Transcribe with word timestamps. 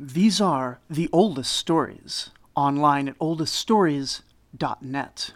These 0.00 0.40
are 0.40 0.78
the 0.88 1.08
oldest 1.12 1.52
stories, 1.52 2.30
online 2.54 3.08
at 3.08 3.18
oldeststories.net. 3.18 5.32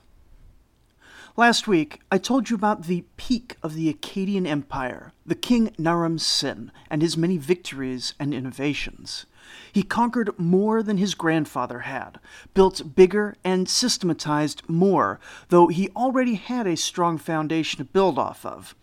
Last 1.36 1.66
week, 1.66 2.00
I 2.12 2.18
told 2.18 2.48
you 2.48 2.54
about 2.54 2.84
the 2.84 3.04
peak 3.16 3.56
of 3.60 3.74
the 3.74 3.92
Akkadian 3.92 4.46
Empire, 4.46 5.14
the 5.26 5.34
king 5.34 5.74
Naram 5.78 6.20
Sin, 6.20 6.70
and 6.88 7.02
his 7.02 7.16
many 7.16 7.38
victories 7.38 8.14
and 8.20 8.32
innovations. 8.32 9.26
He 9.72 9.82
conquered 9.82 10.38
more 10.38 10.82
than 10.82 10.98
his 10.98 11.14
grandfather 11.14 11.80
had, 11.80 12.20
built 12.54 12.94
bigger, 12.94 13.34
and 13.42 13.68
systematized 13.68 14.62
more, 14.68 15.18
though 15.48 15.68
he 15.68 15.88
already 15.90 16.34
had 16.34 16.66
a 16.66 16.76
strong 16.76 17.18
foundation 17.18 17.78
to 17.78 17.84
build 17.84 18.18
off 18.18 18.44
of. 18.44 18.74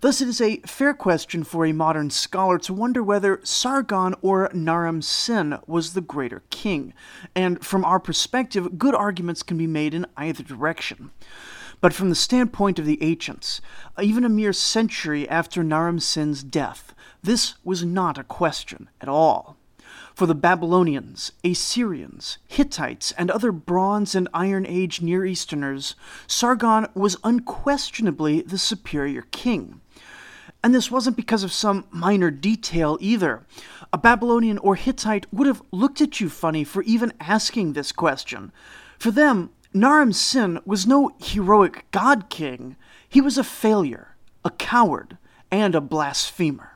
Thus, 0.00 0.20
it 0.20 0.28
is 0.28 0.40
a 0.40 0.58
fair 0.66 0.94
question 0.94 1.44
for 1.44 1.64
a 1.64 1.72
modern 1.72 2.10
scholar 2.10 2.58
to 2.58 2.74
wonder 2.74 3.02
whether 3.02 3.40
Sargon 3.42 4.14
or 4.22 4.50
Naram 4.52 5.02
Sin 5.02 5.58
was 5.66 5.94
the 5.94 6.00
greater 6.00 6.42
king, 6.50 6.92
and 7.34 7.64
from 7.64 7.84
our 7.84 7.98
perspective, 7.98 8.78
good 8.78 8.94
arguments 8.94 9.42
can 9.42 9.56
be 9.56 9.66
made 9.66 9.94
in 9.94 10.06
either 10.16 10.42
direction. 10.42 11.10
But 11.80 11.92
from 11.92 12.08
the 12.08 12.14
standpoint 12.14 12.78
of 12.78 12.86
the 12.86 13.02
ancients, 13.02 13.60
even 14.00 14.24
a 14.24 14.28
mere 14.28 14.52
century 14.52 15.28
after 15.28 15.62
Naram 15.62 15.98
Sin's 16.00 16.42
death, 16.42 16.94
this 17.22 17.54
was 17.64 17.84
not 17.84 18.16
a 18.16 18.24
question 18.24 18.88
at 19.00 19.08
all. 19.08 19.56
For 20.14 20.26
the 20.26 20.34
Babylonians, 20.36 21.32
Assyrians, 21.42 22.38
Hittites, 22.46 23.10
and 23.18 23.32
other 23.32 23.50
Bronze 23.50 24.14
and 24.14 24.28
Iron 24.32 24.64
Age 24.64 25.02
Near 25.02 25.24
Easterners, 25.26 25.96
Sargon 26.28 26.86
was 26.94 27.16
unquestionably 27.24 28.40
the 28.42 28.58
superior 28.58 29.22
king. 29.32 29.80
And 30.62 30.72
this 30.72 30.88
wasn't 30.88 31.16
because 31.16 31.42
of 31.42 31.52
some 31.52 31.86
minor 31.90 32.30
detail 32.30 32.96
either. 33.00 33.44
A 33.92 33.98
Babylonian 33.98 34.58
or 34.58 34.76
Hittite 34.76 35.26
would 35.32 35.48
have 35.48 35.62
looked 35.72 36.00
at 36.00 36.20
you 36.20 36.28
funny 36.28 36.62
for 36.62 36.84
even 36.84 37.12
asking 37.18 37.72
this 37.72 37.90
question. 37.90 38.52
For 39.00 39.10
them, 39.10 39.50
Naram 39.72 40.12
Sin 40.12 40.60
was 40.64 40.86
no 40.86 41.10
heroic 41.20 41.86
god 41.90 42.30
king, 42.30 42.76
he 43.08 43.20
was 43.20 43.36
a 43.36 43.42
failure, 43.42 44.14
a 44.44 44.50
coward, 44.50 45.18
and 45.50 45.74
a 45.74 45.80
blasphemer. 45.80 46.73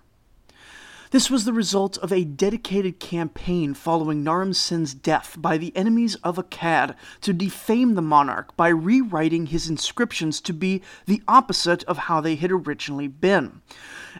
This 1.10 1.30
was 1.30 1.46
the 1.46 1.54
result 1.54 1.96
of 1.98 2.12
a 2.12 2.24
dedicated 2.24 3.00
campaign 3.00 3.72
following 3.72 4.22
Naram 4.22 4.52
Sin's 4.52 4.92
death 4.92 5.36
by 5.38 5.56
the 5.56 5.74
enemies 5.74 6.16
of 6.16 6.36
Akkad 6.36 6.94
to 7.22 7.32
defame 7.32 7.94
the 7.94 8.02
monarch 8.02 8.54
by 8.58 8.68
rewriting 8.68 9.46
his 9.46 9.70
inscriptions 9.70 10.38
to 10.42 10.52
be 10.52 10.82
the 11.06 11.22
opposite 11.26 11.82
of 11.84 11.96
how 11.96 12.20
they 12.20 12.34
had 12.34 12.52
originally 12.52 13.08
been. 13.08 13.62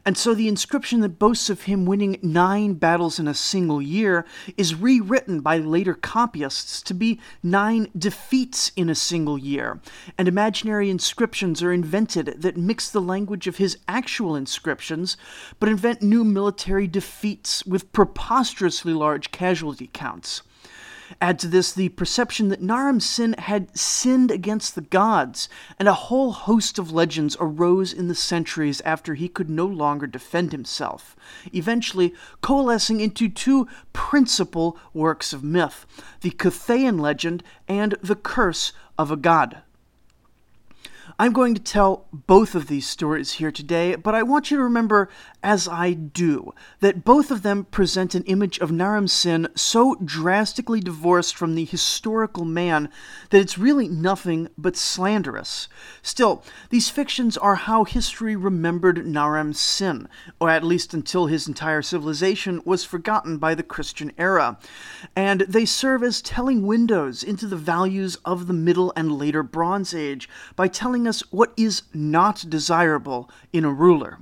And 0.05 0.17
so 0.17 0.33
the 0.33 0.49
inscription 0.49 1.01
that 1.01 1.19
boasts 1.19 1.51
of 1.51 1.63
him 1.63 1.85
winning 1.85 2.19
nine 2.23 2.75
battles 2.75 3.19
in 3.19 3.29
a 3.29 3.35
single 3.35 3.83
year 3.83 4.25
is 4.57 4.75
rewritten 4.75 5.41
by 5.41 5.59
later 5.59 5.95
copyists 5.95 6.81
to 6.83 6.95
be 6.95 7.21
nine 7.43 7.89
defeats 7.97 8.73
in 8.77 8.89
a 8.89 8.95
single 8.95 9.37
year. 9.37 9.81
And 10.17 10.29
imaginary 10.29 10.89
inscriptions 10.89 11.63
are 11.63 11.73
invented 11.73 12.43
that 12.43 12.57
mix 12.57 12.91
the 12.91 13.01
language 13.01 13.47
of 13.47 13.57
his 13.57 13.79
actual 13.89 14.37
inscriptions, 14.37 15.17
but 15.59 15.69
invent 15.69 16.01
new 16.01 16.25
military 16.25 16.78
defeats 16.87 17.65
with 17.67 17.93
preposterously 17.93 18.93
large 18.93 19.31
casualty 19.31 19.91
counts. 19.93 20.43
Add 21.23 21.39
to 21.39 21.49
this 21.49 21.73
the 21.73 21.89
perception 21.91 22.49
that 22.49 22.61
Naram 22.61 23.01
Sin 23.01 23.35
had 23.39 23.77
sinned 23.77 24.31
against 24.31 24.75
the 24.75 24.83
gods, 24.83 25.49
and 25.79 25.89
a 25.89 25.95
whole 25.95 26.33
host 26.33 26.79
of 26.79 26.93
legends 26.93 27.37
arose 27.41 27.95
in 27.95 28.09
the 28.09 28.15
centuries 28.15 28.83
after 28.83 29.15
he 29.15 29.29
could 29.29 29.49
no 29.49 29.67
longer 29.67 30.07
defend 30.07 30.53
himself, 30.53 31.17
eventually 31.53 32.15
coalescing 32.43 33.01
into 33.01 33.29
two 33.29 33.67
principal 33.95 34.79
works 34.93 35.33
of 35.33 35.43
myth 35.43 35.87
the 36.21 36.31
Cuthaean 36.31 36.99
legend 36.99 37.43
and 37.67 37.95
the 38.03 38.17
Curse 38.17 38.73
of 38.99 39.11
Agade. 39.11 39.63
I'm 41.21 41.33
going 41.33 41.57
to 41.57 41.61
tell 41.61 42.07
both 42.13 42.55
of 42.55 42.69
these 42.69 42.87
stories 42.87 43.33
here 43.33 43.51
today, 43.51 43.97
but 43.97 44.15
I 44.15 44.23
want 44.23 44.53
you 44.53 44.57
to 44.57 44.63
remember, 44.63 45.09
as 45.43 45.67
I 45.67 45.93
do, 45.93 46.55
that 46.79 47.05
both 47.05 47.33
of 47.33 47.43
them 47.43 47.65
present 47.65 48.15
an 48.15 48.23
image 48.27 48.61
of 48.61 48.71
Naram 48.71 49.09
Sin 49.09 49.49
so 49.57 49.97
drastically 49.97 50.79
divorced 50.79 51.35
from 51.35 51.57
the 51.57 51.65
historical 51.65 52.45
man 52.45 52.89
that 53.31 53.41
it's 53.41 53.59
really 53.59 53.89
nothing 53.89 54.49
but 54.57 54.77
slanderous. 54.77 55.67
Still, 56.03 56.45
these 56.71 56.89
fictions 56.89 57.37
are 57.37 57.57
how 57.57 57.83
history 57.83 58.37
remembered 58.37 59.05
Naram 59.05 59.53
Sin, 59.55 60.09
or 60.39 60.49
at 60.49 60.63
least 60.63 60.95
until 60.95 61.27
his 61.27 61.49
entire 61.49 61.83
civilization 61.83 62.63
was 62.65 62.85
forgotten 62.85 63.39
by 63.39 63.57
the 63.57 63.65
Christian 63.65 64.13
era, 64.19 64.57
and 65.17 65.41
they 65.41 65.65
serve 65.65 66.05
as 66.05 66.23
telling 66.23 66.65
windows 66.65 67.25
into 67.25 67.49
the 67.49 67.57
values 67.57 68.15
of 68.25 68.47
the 68.47 68.53
Middle 68.53 68.93
and 68.95 69.19
later 69.19 69.43
Bronze 69.43 69.93
Age 69.93 70.29
by 70.55 70.69
telling 70.69 71.08
us 71.09 71.21
what 71.33 71.53
is 71.57 71.83
not 71.93 72.45
desirable 72.49 73.29
in 73.53 73.65
a 73.65 73.73
ruler. 73.73 74.19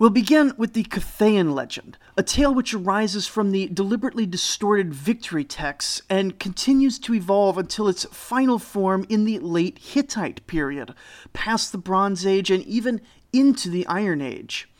We'll 0.00 0.08
begin 0.08 0.54
with 0.56 0.72
the 0.72 0.84
Cuthaean 0.84 1.54
legend, 1.54 1.98
a 2.16 2.22
tale 2.22 2.54
which 2.54 2.72
arises 2.72 3.26
from 3.26 3.50
the 3.50 3.66
deliberately 3.66 4.24
distorted 4.24 4.94
victory 4.94 5.44
texts 5.44 6.00
and 6.08 6.38
continues 6.38 6.98
to 7.00 7.14
evolve 7.14 7.58
until 7.58 7.86
its 7.86 8.06
final 8.06 8.58
form 8.58 9.04
in 9.10 9.26
the 9.26 9.38
late 9.40 9.78
Hittite 9.78 10.46
period, 10.46 10.94
past 11.34 11.70
the 11.70 11.76
Bronze 11.76 12.24
Age 12.24 12.50
and 12.50 12.64
even 12.64 13.02
into 13.34 13.68
the 13.68 13.86
Iron 13.88 14.22
Age. 14.22 14.70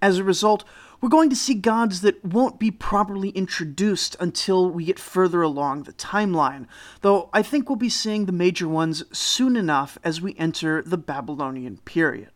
As 0.00 0.18
a 0.18 0.24
result, 0.24 0.62
we're 1.00 1.08
going 1.08 1.30
to 1.30 1.36
see 1.36 1.54
gods 1.54 2.00
that 2.00 2.24
won't 2.24 2.58
be 2.58 2.70
properly 2.70 3.30
introduced 3.30 4.16
until 4.18 4.68
we 4.68 4.84
get 4.84 4.98
further 4.98 5.42
along 5.42 5.84
the 5.84 5.92
timeline, 5.92 6.66
though 7.02 7.28
I 7.32 7.42
think 7.42 7.68
we'll 7.68 7.76
be 7.76 7.88
seeing 7.88 8.26
the 8.26 8.32
major 8.32 8.68
ones 8.68 9.04
soon 9.16 9.56
enough 9.56 9.96
as 10.02 10.20
we 10.20 10.34
enter 10.38 10.82
the 10.82 10.98
Babylonian 10.98 11.78
period. 11.84 12.32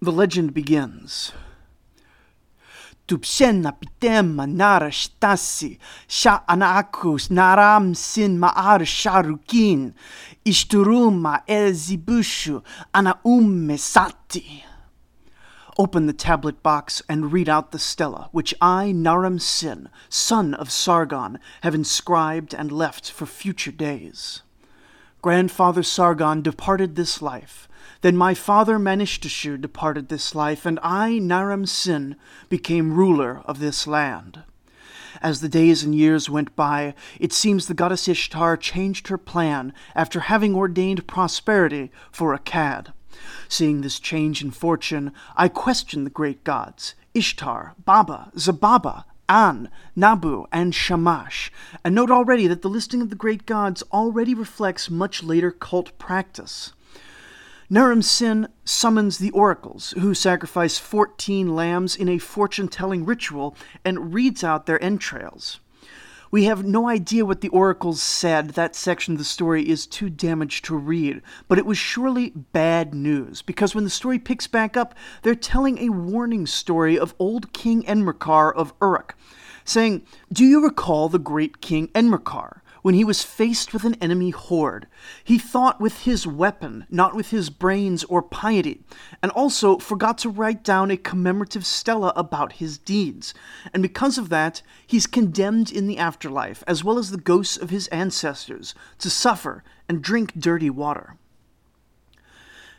The 0.00 0.12
legend 0.12 0.54
begins. 0.54 1.32
Naram 7.30 7.94
sin 7.94 8.38
maar 8.38 8.80
ishturuma 10.44 11.42
elzibushu 11.46 12.62
ana 12.94 13.18
umme 13.24 13.78
sati. 13.78 14.64
Open 15.80 16.04
the 16.04 16.12
tablet 16.12 16.62
box 16.62 17.00
and 17.08 17.32
read 17.32 17.48
out 17.48 17.72
the 17.72 17.78
stela, 17.78 18.28
which 18.32 18.54
I, 18.60 18.92
Naram 18.92 19.38
Sin, 19.38 19.88
son 20.10 20.52
of 20.52 20.70
Sargon, 20.70 21.38
have 21.62 21.74
inscribed 21.74 22.52
and 22.52 22.70
left 22.70 23.10
for 23.10 23.24
future 23.24 23.72
days. 23.72 24.42
Grandfather 25.22 25.82
Sargon 25.82 26.42
departed 26.42 26.96
this 26.96 27.22
life. 27.22 27.66
Then 28.02 28.14
my 28.14 28.34
father 28.34 28.78
Manishtashu 28.78 29.58
departed 29.58 30.10
this 30.10 30.34
life, 30.34 30.66
and 30.66 30.78
I, 30.82 31.18
Naram 31.18 31.64
Sin, 31.64 32.16
became 32.50 32.92
ruler 32.92 33.40
of 33.46 33.58
this 33.58 33.86
land. 33.86 34.42
As 35.22 35.40
the 35.40 35.48
days 35.48 35.82
and 35.82 35.94
years 35.94 36.28
went 36.28 36.54
by, 36.54 36.92
it 37.18 37.32
seems 37.32 37.68
the 37.68 37.72
goddess 37.72 38.06
Ishtar 38.06 38.58
changed 38.58 39.08
her 39.08 39.16
plan 39.16 39.72
after 39.94 40.20
having 40.20 40.54
ordained 40.54 41.06
prosperity 41.06 41.90
for 42.12 42.36
Akkad. 42.36 42.92
Seeing 43.48 43.80
this 43.80 43.98
change 43.98 44.42
in 44.42 44.50
fortune, 44.50 45.12
I 45.36 45.48
questioned 45.48 46.06
the 46.06 46.10
great 46.10 46.44
gods 46.44 46.94
Ishtar, 47.14 47.74
Baba, 47.84 48.30
Zababa, 48.36 49.04
An, 49.28 49.68
Nabu, 49.96 50.46
and 50.52 50.74
Shamash, 50.74 51.50
and 51.84 51.94
note 51.94 52.10
already 52.10 52.46
that 52.46 52.62
the 52.62 52.68
listing 52.68 53.02
of 53.02 53.10
the 53.10 53.16
great 53.16 53.46
gods 53.46 53.82
already 53.92 54.34
reflects 54.34 54.90
much 54.90 55.22
later 55.22 55.50
cult 55.50 55.96
practice. 55.98 56.72
Naram 57.72 58.02
Sin 58.02 58.48
summons 58.64 59.18
the 59.18 59.30
oracles, 59.30 59.92
who 59.92 60.12
sacrifice 60.12 60.76
14 60.76 61.54
lambs 61.54 61.94
in 61.94 62.08
a 62.08 62.18
fortune 62.18 62.66
telling 62.66 63.04
ritual 63.04 63.54
and 63.84 64.12
reads 64.12 64.42
out 64.42 64.66
their 64.66 64.82
entrails. 64.82 65.60
We 66.32 66.44
have 66.44 66.64
no 66.64 66.88
idea 66.88 67.24
what 67.26 67.40
the 67.40 67.48
oracles 67.48 68.00
said. 68.00 68.50
That 68.50 68.76
section 68.76 69.14
of 69.14 69.18
the 69.18 69.24
story 69.24 69.68
is 69.68 69.84
too 69.84 70.08
damaged 70.08 70.64
to 70.66 70.76
read. 70.76 71.22
But 71.48 71.58
it 71.58 71.66
was 71.66 71.76
surely 71.76 72.30
bad 72.30 72.94
news, 72.94 73.42
because 73.42 73.74
when 73.74 73.82
the 73.82 73.90
story 73.90 74.20
picks 74.20 74.46
back 74.46 74.76
up, 74.76 74.94
they're 75.22 75.34
telling 75.34 75.78
a 75.78 75.88
warning 75.88 76.46
story 76.46 76.96
of 76.96 77.16
old 77.18 77.52
King 77.52 77.82
Enmerkar 77.82 78.54
of 78.54 78.72
Uruk, 78.80 79.16
saying, 79.64 80.02
Do 80.32 80.44
you 80.44 80.62
recall 80.62 81.08
the 81.08 81.18
great 81.18 81.60
King 81.60 81.88
Enmerkar? 81.88 82.60
When 82.82 82.94
he 82.94 83.04
was 83.04 83.22
faced 83.22 83.72
with 83.72 83.84
an 83.84 83.94
enemy 83.96 84.30
horde. 84.30 84.86
He 85.22 85.38
thought 85.38 85.80
with 85.80 86.02
his 86.02 86.26
weapon, 86.26 86.86
not 86.90 87.14
with 87.14 87.30
his 87.30 87.50
brains 87.50 88.04
or 88.04 88.22
piety, 88.22 88.82
and 89.22 89.30
also 89.32 89.78
forgot 89.78 90.18
to 90.18 90.28
write 90.28 90.62
down 90.62 90.90
a 90.90 90.96
commemorative 90.96 91.66
stela 91.66 92.12
about 92.16 92.54
his 92.54 92.78
deeds. 92.78 93.34
And 93.72 93.82
because 93.82 94.18
of 94.18 94.28
that, 94.28 94.62
he's 94.86 95.06
condemned 95.06 95.70
in 95.70 95.86
the 95.86 95.98
afterlife, 95.98 96.64
as 96.66 96.82
well 96.84 96.98
as 96.98 97.10
the 97.10 97.18
ghosts 97.18 97.56
of 97.56 97.70
his 97.70 97.88
ancestors, 97.88 98.74
to 98.98 99.10
suffer 99.10 99.62
and 99.88 100.02
drink 100.02 100.34
dirty 100.38 100.70
water. 100.70 101.16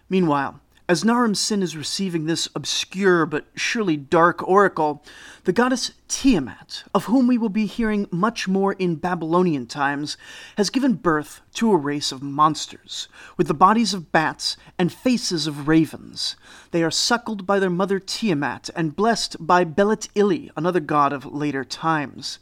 Meanwhile, 0.09 0.59
As 0.91 1.05
Naram 1.05 1.35
Sin 1.35 1.63
is 1.63 1.77
receiving 1.77 2.25
this 2.25 2.49
obscure 2.53 3.25
but 3.25 3.45
surely 3.55 3.95
dark 3.95 4.45
oracle, 4.45 5.05
the 5.45 5.53
goddess 5.53 5.93
Tiamat, 6.09 6.83
of 6.93 7.05
whom 7.05 7.27
we 7.27 7.37
will 7.37 7.47
be 7.47 7.65
hearing 7.65 8.09
much 8.11 8.49
more 8.49 8.73
in 8.73 8.95
Babylonian 8.95 9.67
times, 9.67 10.17
has 10.57 10.69
given 10.69 10.95
birth 10.95 11.39
to 11.53 11.71
a 11.71 11.77
race 11.77 12.11
of 12.11 12.21
monsters, 12.21 13.07
with 13.37 13.47
the 13.47 13.53
bodies 13.53 13.93
of 13.93 14.11
bats 14.11 14.57
and 14.77 14.91
faces 14.91 15.47
of 15.47 15.69
ravens. 15.69 16.35
They 16.71 16.83
are 16.83 16.91
suckled 16.91 17.47
by 17.47 17.57
their 17.57 17.69
mother 17.69 17.97
Tiamat 17.97 18.69
and 18.75 18.93
blessed 18.93 19.37
by 19.39 19.63
Belit 19.63 20.09
Ili, 20.13 20.51
another 20.57 20.81
god 20.81 21.13
of 21.13 21.25
later 21.25 21.63
times. 21.63 22.37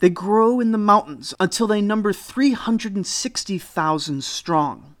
They 0.00 0.10
grow 0.10 0.58
in 0.58 0.72
the 0.72 0.78
mountains 0.78 1.32
until 1.38 1.68
they 1.68 1.80
number 1.80 2.12
360,000 2.12 4.24
strong. 4.24 4.96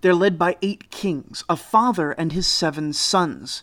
They're 0.00 0.14
led 0.14 0.38
by 0.38 0.56
eight 0.62 0.90
kings, 0.90 1.44
a 1.48 1.56
father 1.56 2.12
and 2.12 2.32
his 2.32 2.46
seven 2.46 2.92
sons. 2.92 3.62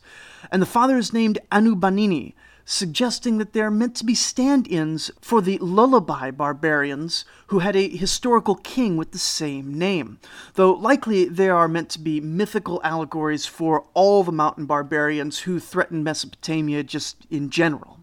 And 0.51 0.62
the 0.62 0.68
father 0.68 0.98
is 0.98 1.13
named 1.13 1.39
Anubanini, 1.51 2.34
suggesting 2.69 3.38
that 3.38 3.54
they're 3.54 3.72
meant 3.72 3.95
to 3.95 4.04
be 4.04 4.13
stand 4.13 4.68
ins 4.68 5.10
for 5.22 5.42
the 5.42 5.57
Lullubi 5.60 6.36
barbarians 6.36 7.24
who 7.48 7.60
had 7.60 7.78
a 7.78 7.88
historical 7.89 8.56
king 8.56 8.98
with 8.98 9.12
the 9.12 9.18
same 9.18 9.80
name, 9.80 10.19
though 10.56 10.74
likely 10.74 11.25
they 11.25 11.50
are 11.50 11.69
meant 11.69 11.89
to 11.89 12.00
be 12.00 12.19
mythical 12.19 12.81
allegories 12.84 13.45
for 13.45 13.86
all 13.94 14.24
the 14.24 14.34
mountain 14.34 14.66
barbarians 14.66 15.39
who 15.39 15.62
threatened 15.62 16.04
Mesopotamia 16.04 16.84
just 16.84 17.25
in 17.31 17.50
general. 17.50 18.00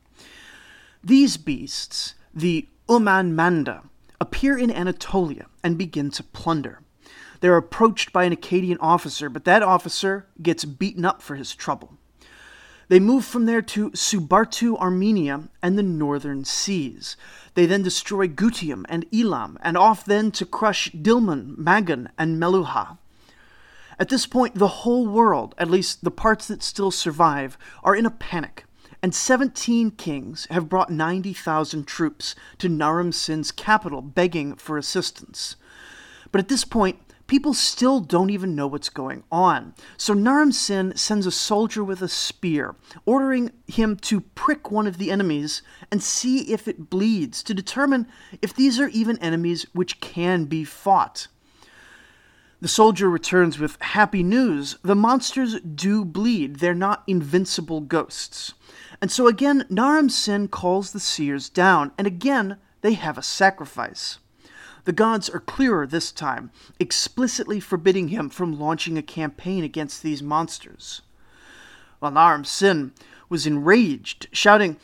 These 1.02 1.36
beasts, 1.36 2.14
the 2.32 2.66
Uman 2.88 3.36
Manda, 3.36 3.82
appear 4.18 4.56
in 4.56 4.70
Anatolia 4.70 5.44
and 5.62 5.76
begin 5.76 6.10
to 6.12 6.22
plunder. 6.22 6.80
They're 7.44 7.58
approached 7.58 8.10
by 8.10 8.24
an 8.24 8.34
Akkadian 8.34 8.78
officer, 8.80 9.28
but 9.28 9.44
that 9.44 9.62
officer 9.62 10.26
gets 10.40 10.64
beaten 10.64 11.04
up 11.04 11.20
for 11.20 11.34
his 11.34 11.54
trouble. 11.54 11.98
They 12.88 12.98
move 12.98 13.26
from 13.26 13.44
there 13.44 13.60
to 13.60 13.90
Subartu, 13.90 14.78
Armenia, 14.78 15.50
and 15.62 15.76
the 15.76 15.82
northern 15.82 16.46
seas. 16.46 17.18
They 17.52 17.66
then 17.66 17.82
destroy 17.82 18.28
Gutium 18.28 18.86
and 18.88 19.04
Elam, 19.12 19.58
and 19.60 19.76
off 19.76 20.06
then 20.06 20.30
to 20.30 20.46
crush 20.46 20.90
Dilmun, 20.92 21.58
Magan, 21.58 22.08
and 22.16 22.40
Meluhha. 22.40 22.96
At 23.98 24.08
this 24.08 24.24
point, 24.24 24.54
the 24.54 24.80
whole 24.80 25.06
world, 25.06 25.54
at 25.58 25.70
least 25.70 26.02
the 26.02 26.10
parts 26.10 26.48
that 26.48 26.62
still 26.62 26.90
survive, 26.90 27.58
are 27.82 27.94
in 27.94 28.06
a 28.06 28.10
panic, 28.10 28.64
and 29.02 29.14
17 29.14 29.90
kings 29.90 30.46
have 30.48 30.70
brought 30.70 30.88
90,000 30.88 31.86
troops 31.86 32.34
to 32.56 32.70
Naram 32.70 33.12
Sin's 33.12 33.52
capital 33.52 34.00
begging 34.00 34.54
for 34.54 34.78
assistance. 34.78 35.56
But 36.32 36.40
at 36.40 36.48
this 36.48 36.64
point, 36.64 37.03
people 37.26 37.54
still 37.54 38.00
don't 38.00 38.30
even 38.30 38.54
know 38.54 38.66
what's 38.66 38.88
going 38.88 39.24
on. 39.30 39.74
So 39.96 40.14
Naram 40.14 40.52
Sin 40.52 40.96
sends 40.96 41.26
a 41.26 41.30
soldier 41.30 41.82
with 41.82 42.02
a 42.02 42.08
spear, 42.08 42.76
ordering 43.06 43.52
him 43.66 43.96
to 43.96 44.20
prick 44.20 44.70
one 44.70 44.86
of 44.86 44.98
the 44.98 45.10
enemies 45.10 45.62
and 45.90 46.02
see 46.02 46.52
if 46.52 46.68
it 46.68 46.90
bleeds 46.90 47.42
to 47.44 47.54
determine 47.54 48.06
if 48.42 48.54
these 48.54 48.78
are 48.78 48.88
even 48.88 49.18
enemies 49.18 49.66
which 49.72 50.00
can 50.00 50.44
be 50.44 50.64
fought. 50.64 51.28
The 52.60 52.68
soldier 52.68 53.10
returns 53.10 53.58
with 53.58 53.76
happy 53.80 54.22
news. 54.22 54.78
The 54.82 54.94
monsters 54.94 55.60
do 55.60 56.02
bleed. 56.02 56.56
They're 56.60 56.72
not 56.72 57.02
invincible 57.06 57.82
ghosts. 57.82 58.54
And 59.02 59.10
so 59.10 59.26
again, 59.26 59.66
Naram 59.68 60.08
Sin 60.08 60.48
calls 60.48 60.92
the 60.92 61.00
seers 61.00 61.50
down, 61.50 61.92
and 61.98 62.06
again, 62.06 62.56
they 62.80 62.94
have 62.94 63.18
a 63.18 63.22
sacrifice. 63.22 64.18
The 64.84 64.92
gods 64.92 65.30
are 65.30 65.40
clearer 65.40 65.86
this 65.86 66.12
time, 66.12 66.50
explicitly 66.78 67.58
forbidding 67.58 68.08
him 68.08 68.28
from 68.28 68.58
launching 68.58 68.98
a 68.98 69.02
campaign 69.02 69.64
against 69.64 70.02
these 70.02 70.22
monsters. 70.22 71.00
Naram 72.02 72.44
Sin 72.44 72.92
was 73.30 73.46
enraged, 73.46 74.28
shouting, 74.30 74.76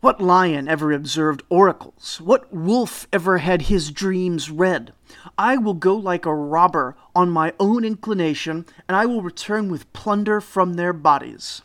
What 0.00 0.20
lion 0.20 0.68
ever 0.68 0.92
observed 0.92 1.42
oracles? 1.48 2.20
What 2.20 2.52
wolf 2.52 3.08
ever 3.12 3.38
had 3.38 3.62
his 3.62 3.90
dreams 3.90 4.52
read? 4.52 4.92
I 5.36 5.56
will 5.56 5.74
go 5.74 5.96
like 5.96 6.26
a 6.26 6.34
robber 6.34 6.96
on 7.12 7.30
my 7.30 7.54
own 7.58 7.84
inclination, 7.84 8.66
and 8.86 8.96
I 8.96 9.06
will 9.06 9.20
return 9.20 9.68
with 9.68 9.92
plunder 9.92 10.40
from 10.40 10.74
their 10.74 10.92
bodies 10.92 11.62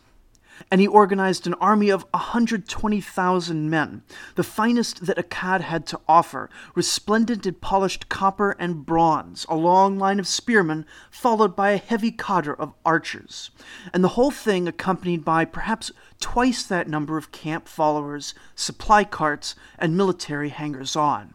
and 0.71 0.81
he 0.81 0.87
organized 0.87 1.47
an 1.47 1.53
army 1.55 1.89
of 1.89 2.05
120,000 2.11 3.69
men, 3.69 4.03
the 4.35 4.43
finest 4.43 5.05
that 5.05 5.17
Akkad 5.17 5.61
had 5.61 5.85
to 5.87 5.99
offer, 6.07 6.49
resplendent 6.75 7.45
in 7.45 7.55
polished 7.55 8.09
copper 8.09 8.51
and 8.59 8.85
bronze, 8.85 9.45
a 9.49 9.55
long 9.55 9.97
line 9.97 10.19
of 10.19 10.27
spearmen, 10.27 10.85
followed 11.09 11.55
by 11.55 11.71
a 11.71 11.77
heavy 11.77 12.11
cadre 12.11 12.55
of 12.57 12.73
archers, 12.85 13.51
and 13.93 14.03
the 14.03 14.09
whole 14.09 14.31
thing 14.31 14.67
accompanied 14.67 15.25
by 15.25 15.45
perhaps 15.45 15.91
twice 16.19 16.63
that 16.63 16.87
number 16.87 17.17
of 17.17 17.31
camp 17.31 17.67
followers, 17.67 18.33
supply 18.55 19.03
carts, 19.03 19.55
and 19.77 19.97
military 19.97 20.49
hangers 20.49 20.95
on. 20.95 21.33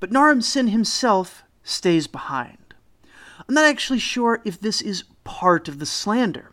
But 0.00 0.12
Naram 0.12 0.42
Sin 0.42 0.68
himself 0.68 1.44
stays 1.62 2.06
behind. 2.06 2.58
I'm 3.48 3.54
not 3.54 3.64
actually 3.64 3.98
sure 3.98 4.40
if 4.44 4.60
this 4.60 4.80
is 4.80 5.04
part 5.24 5.68
of 5.68 5.78
the 5.78 5.86
slander. 5.86 6.51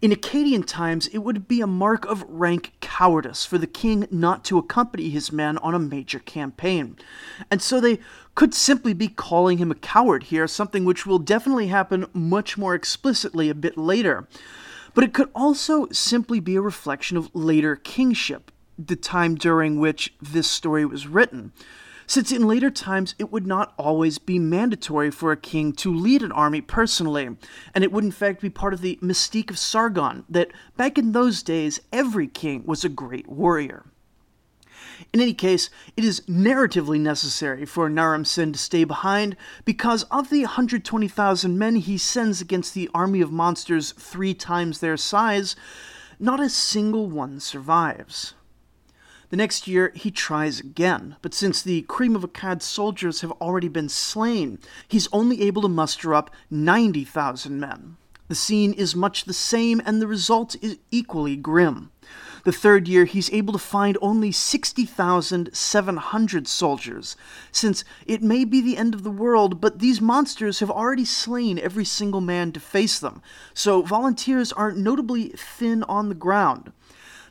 In 0.00 0.10
Akkadian 0.10 0.66
times, 0.66 1.06
it 1.08 1.18
would 1.18 1.46
be 1.46 1.60
a 1.60 1.66
mark 1.66 2.04
of 2.06 2.24
rank 2.28 2.72
cowardice 2.80 3.44
for 3.44 3.58
the 3.58 3.66
king 3.66 4.06
not 4.10 4.44
to 4.44 4.58
accompany 4.58 5.10
his 5.10 5.32
men 5.32 5.58
on 5.58 5.74
a 5.74 5.78
major 5.78 6.18
campaign. 6.18 6.96
And 7.50 7.60
so 7.60 7.80
they 7.80 7.98
could 8.34 8.54
simply 8.54 8.94
be 8.94 9.08
calling 9.08 9.58
him 9.58 9.70
a 9.70 9.76
coward 9.76 10.24
here, 10.24 10.46
something 10.46 10.84
which 10.84 11.06
will 11.06 11.18
definitely 11.18 11.68
happen 11.68 12.06
much 12.12 12.56
more 12.56 12.74
explicitly 12.74 13.48
a 13.48 13.54
bit 13.54 13.76
later. 13.76 14.28
But 14.94 15.04
it 15.04 15.14
could 15.14 15.30
also 15.34 15.88
simply 15.90 16.40
be 16.40 16.56
a 16.56 16.62
reflection 16.62 17.16
of 17.16 17.30
later 17.34 17.76
kingship, 17.76 18.50
the 18.78 18.96
time 18.96 19.34
during 19.34 19.78
which 19.78 20.14
this 20.20 20.50
story 20.50 20.84
was 20.84 21.06
written 21.06 21.52
since 22.06 22.32
in 22.32 22.46
later 22.46 22.70
times 22.70 23.14
it 23.18 23.32
would 23.32 23.46
not 23.46 23.74
always 23.78 24.18
be 24.18 24.38
mandatory 24.38 25.10
for 25.10 25.32
a 25.32 25.36
king 25.36 25.72
to 25.72 25.94
lead 25.94 26.22
an 26.22 26.32
army 26.32 26.60
personally, 26.60 27.36
and 27.74 27.84
it 27.84 27.92
would 27.92 28.04
in 28.04 28.10
fact 28.10 28.40
be 28.40 28.50
part 28.50 28.74
of 28.74 28.80
the 28.80 28.98
mystique 29.02 29.50
of 29.50 29.58
Sargon 29.58 30.24
that 30.28 30.52
back 30.76 30.98
in 30.98 31.12
those 31.12 31.42
days 31.42 31.80
every 31.92 32.26
king 32.26 32.64
was 32.66 32.84
a 32.84 32.88
great 32.88 33.28
warrior. 33.28 33.86
In 35.12 35.20
any 35.20 35.34
case, 35.34 35.68
it 35.96 36.04
is 36.04 36.20
narratively 36.22 37.00
necessary 37.00 37.64
for 37.64 37.88
Naram 37.88 38.24
Sin 38.24 38.52
to 38.52 38.58
stay 38.58 38.84
behind 38.84 39.36
because 39.64 40.04
of 40.04 40.30
the 40.30 40.42
120,000 40.42 41.58
men 41.58 41.76
he 41.76 41.98
sends 41.98 42.40
against 42.40 42.74
the 42.74 42.88
army 42.94 43.20
of 43.20 43.32
monsters 43.32 43.92
three 43.92 44.34
times 44.34 44.78
their 44.78 44.96
size, 44.96 45.56
not 46.18 46.40
a 46.40 46.48
single 46.48 47.08
one 47.08 47.40
survives. 47.40 48.34
The 49.32 49.38
next 49.38 49.66
year, 49.66 49.90
he 49.94 50.10
tries 50.10 50.60
again, 50.60 51.16
but 51.22 51.32
since 51.32 51.62
the 51.62 51.80
cream 51.88 52.14
of 52.14 52.20
Akkad's 52.20 52.66
soldiers 52.66 53.22
have 53.22 53.32
already 53.40 53.68
been 53.68 53.88
slain, 53.88 54.58
he's 54.86 55.08
only 55.10 55.40
able 55.40 55.62
to 55.62 55.68
muster 55.68 56.12
up 56.12 56.30
90,000 56.50 57.58
men. 57.58 57.96
The 58.28 58.34
scene 58.34 58.74
is 58.74 58.94
much 58.94 59.24
the 59.24 59.32
same, 59.32 59.80
and 59.86 60.02
the 60.02 60.06
result 60.06 60.54
is 60.60 60.76
equally 60.90 61.36
grim. 61.36 61.92
The 62.44 62.52
third 62.52 62.88
year, 62.88 63.06
he's 63.06 63.32
able 63.32 63.54
to 63.54 63.58
find 63.58 63.96
only 64.02 64.32
60,700 64.32 66.46
soldiers, 66.46 67.16
since 67.50 67.84
it 68.04 68.22
may 68.22 68.44
be 68.44 68.60
the 68.60 68.76
end 68.76 68.92
of 68.92 69.02
the 69.02 69.10
world, 69.10 69.62
but 69.62 69.78
these 69.78 70.02
monsters 70.02 70.60
have 70.60 70.70
already 70.70 71.06
slain 71.06 71.58
every 71.58 71.86
single 71.86 72.20
man 72.20 72.52
to 72.52 72.60
face 72.60 72.98
them, 72.98 73.22
so 73.54 73.80
volunteers 73.80 74.52
are 74.52 74.72
notably 74.72 75.30
thin 75.30 75.84
on 75.84 76.10
the 76.10 76.14
ground. 76.14 76.70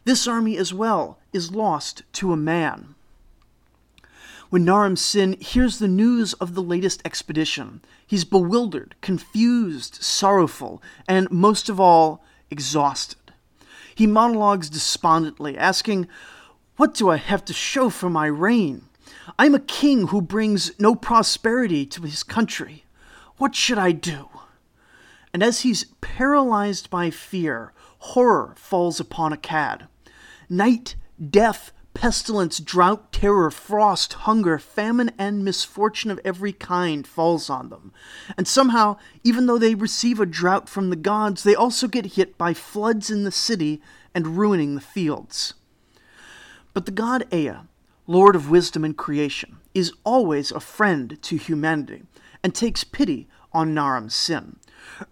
This 0.04 0.28
army 0.28 0.58
as 0.58 0.74
well 0.74 1.20
is 1.32 1.52
lost 1.52 2.04
to 2.14 2.34
a 2.34 2.38
man. 2.38 2.96
When 4.50 4.66
Naram 4.66 4.96
Sin 4.96 5.38
hears 5.40 5.80
the 5.80 5.88
news 5.88 6.34
of 6.34 6.56
the 6.56 6.64
latest 6.64 7.02
expedition, 7.06 7.82
he's 8.06 8.26
bewildered, 8.26 8.96
confused, 9.00 9.96
sorrowful, 10.02 10.82
and 11.08 11.32
most 11.32 11.70
of 11.70 11.80
all, 11.80 12.24
exhausted. 12.50 13.32
He 13.96 14.08
monologues 14.08 14.70
despondently, 14.70 15.58
asking, 15.58 16.08
What 16.76 16.94
do 16.94 17.10
I 17.10 17.18
have 17.18 17.46
to 17.46 17.54
show 17.54 17.90
for 17.90 18.10
my 18.10 18.26
reign? 18.26 18.90
I'm 19.38 19.56
a 19.56 19.60
king 19.60 20.08
who 20.08 20.22
brings 20.22 20.78
no 20.80 20.96
prosperity 20.96 21.86
to 21.86 22.02
his 22.02 22.24
country. 22.24 22.86
What 23.38 23.56
should 23.56 23.78
I 23.78 23.92
do? 23.92 24.30
And 25.34 25.42
as 25.42 25.62
he's 25.62 25.86
paralyzed 26.02 26.90
by 26.90 27.10
fear, 27.10 27.72
horror 28.00 28.54
falls 28.58 29.00
upon 29.00 29.32
Akkad. 29.32 29.88
Night, 30.52 30.98
death, 31.30 31.72
pestilence, 31.94 32.60
drought, 32.60 33.14
terror, 33.14 33.50
frost, 33.50 34.12
hunger, 34.28 34.60
famine, 34.60 35.10
and 35.18 35.46
misfortune 35.46 36.12
of 36.12 36.20
every 36.26 36.52
kind 36.52 37.08
falls 37.08 37.50
on 37.50 37.70
them. 37.70 37.94
And 38.38 38.46
somehow, 38.46 38.98
even 39.24 39.46
though 39.46 39.58
they 39.58 39.76
receive 39.76 40.20
a 40.20 40.26
drought 40.26 40.68
from 40.68 40.90
the 40.90 40.98
gods, 40.98 41.44
they 41.44 41.56
also 41.56 41.88
get 41.88 42.18
hit 42.18 42.38
by 42.38 42.54
floods 42.54 43.10
in 43.10 43.24
the 43.24 43.32
city 43.32 43.82
and 44.14 44.38
ruining 44.38 44.76
the 44.76 44.82
fields. 44.82 45.54
But 46.74 46.86
the 46.86 46.92
god 46.92 47.34
Ea, 47.34 47.60
Lord 48.06 48.36
of 48.36 48.50
wisdom 48.50 48.84
and 48.84 48.98
creation, 48.98 49.60
is 49.74 49.94
always 50.04 50.52
a 50.52 50.60
friend 50.60 51.18
to 51.22 51.38
humanity 51.38 52.04
and 52.44 52.54
takes 52.54 52.84
pity 52.84 53.30
on 53.54 53.74
Naram 53.74 54.10
Sin, 54.10 54.58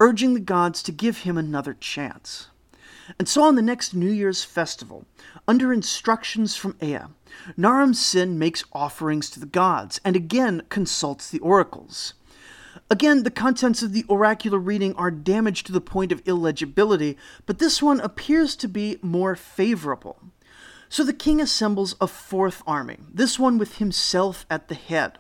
urging 0.02 0.34
the 0.34 0.42
gods 0.42 0.84
to 0.84 0.92
give 0.92 1.20
him 1.20 1.38
another 1.38 1.74
chance. 1.74 2.50
And 3.18 3.28
so 3.28 3.44
on 3.44 3.56
the 3.56 3.62
next 3.62 3.94
New 3.94 4.12
Year's 4.12 4.44
festival, 4.44 5.06
under 5.48 5.74
instructions 5.74 6.56
from 6.56 6.76
Ea, 6.82 7.00
Naram 7.58 7.94
Sin 7.94 8.38
makes 8.38 8.64
offerings 8.74 9.30
to 9.32 9.40
the 9.40 9.46
gods 9.46 10.00
and 10.06 10.16
again 10.16 10.64
consults 10.70 11.30
the 11.30 11.40
oracles. 11.40 12.14
Again, 12.90 13.24
the 13.24 13.32
contents 13.32 13.84
of 13.84 13.94
the 13.94 14.06
oracular 14.10 14.60
reading 14.60 14.96
are 14.96 15.12
damaged 15.12 15.66
to 15.68 15.72
the 15.72 15.82
point 15.82 16.12
of 16.12 16.22
illegibility, 16.26 17.18
but 17.46 17.60
this 17.60 17.82
one 17.82 18.00
appears 18.00 18.56
to 18.58 18.68
be 18.68 18.98
more 19.02 19.36
favorable. 19.36 20.20
So 20.88 21.04
the 21.04 21.14
king 21.14 21.40
assembles 21.40 21.96
a 22.02 22.08
fourth 22.08 22.64
army, 22.66 22.98
this 23.14 23.38
one 23.38 23.58
with 23.58 23.78
himself 23.78 24.46
at 24.50 24.70
the 24.70 24.76
head. 24.76 25.20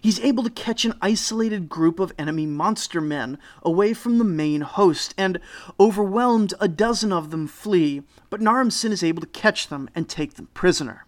He's 0.00 0.20
able 0.20 0.44
to 0.44 0.50
catch 0.50 0.84
an 0.84 0.94
isolated 1.00 1.68
group 1.68 1.98
of 1.98 2.12
enemy 2.18 2.46
monster 2.46 3.00
men 3.00 3.38
away 3.62 3.92
from 3.92 4.18
the 4.18 4.24
main 4.24 4.60
host, 4.60 5.14
and 5.18 5.40
overwhelmed, 5.80 6.54
a 6.60 6.68
dozen 6.68 7.12
of 7.12 7.30
them 7.30 7.46
flee, 7.46 8.02
but 8.30 8.40
Naram 8.40 8.70
Sin 8.70 8.92
is 8.92 9.02
able 9.02 9.20
to 9.20 9.26
catch 9.28 9.68
them 9.68 9.88
and 9.94 10.08
take 10.08 10.34
them 10.34 10.48
prisoner. 10.54 11.06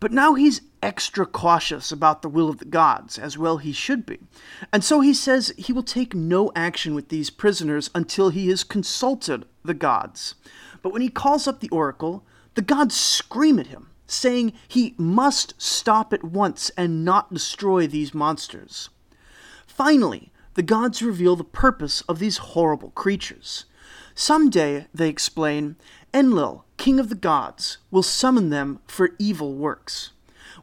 But 0.00 0.12
now 0.12 0.34
he's 0.34 0.60
extra 0.80 1.26
cautious 1.26 1.90
about 1.90 2.22
the 2.22 2.28
will 2.28 2.48
of 2.48 2.58
the 2.58 2.64
gods, 2.64 3.18
as 3.18 3.36
well 3.36 3.56
he 3.56 3.72
should 3.72 4.06
be. 4.06 4.18
And 4.72 4.84
so 4.84 5.00
he 5.00 5.12
says 5.12 5.52
he 5.56 5.72
will 5.72 5.82
take 5.82 6.14
no 6.14 6.52
action 6.54 6.94
with 6.94 7.08
these 7.08 7.30
prisoners 7.30 7.90
until 7.94 8.30
he 8.30 8.48
has 8.48 8.62
consulted 8.62 9.44
the 9.64 9.74
gods. 9.74 10.36
But 10.82 10.92
when 10.92 11.02
he 11.02 11.08
calls 11.08 11.48
up 11.48 11.58
the 11.58 11.68
oracle, 11.70 12.24
the 12.54 12.62
gods 12.62 12.94
scream 12.94 13.58
at 13.58 13.68
him, 13.68 13.90
saying 14.08 14.52
he 14.66 14.94
must 14.98 15.54
stop 15.58 16.12
at 16.12 16.24
once 16.24 16.70
and 16.76 17.04
not 17.04 17.32
destroy 17.32 17.86
these 17.86 18.12
monsters. 18.12 18.88
Finally, 19.66 20.32
the 20.54 20.62
gods 20.62 21.02
reveal 21.02 21.36
the 21.36 21.44
purpose 21.44 22.00
of 22.08 22.18
these 22.18 22.38
horrible 22.38 22.90
creatures. 22.90 23.66
Someday, 24.16 24.88
they 24.92 25.08
explain, 25.08 25.76
Enlil, 26.12 26.64
king 26.78 26.98
of 26.98 27.10
the 27.10 27.14
gods, 27.14 27.78
will 27.92 28.02
summon 28.02 28.50
them 28.50 28.80
for 28.88 29.10
evil 29.20 29.54
works. 29.54 30.10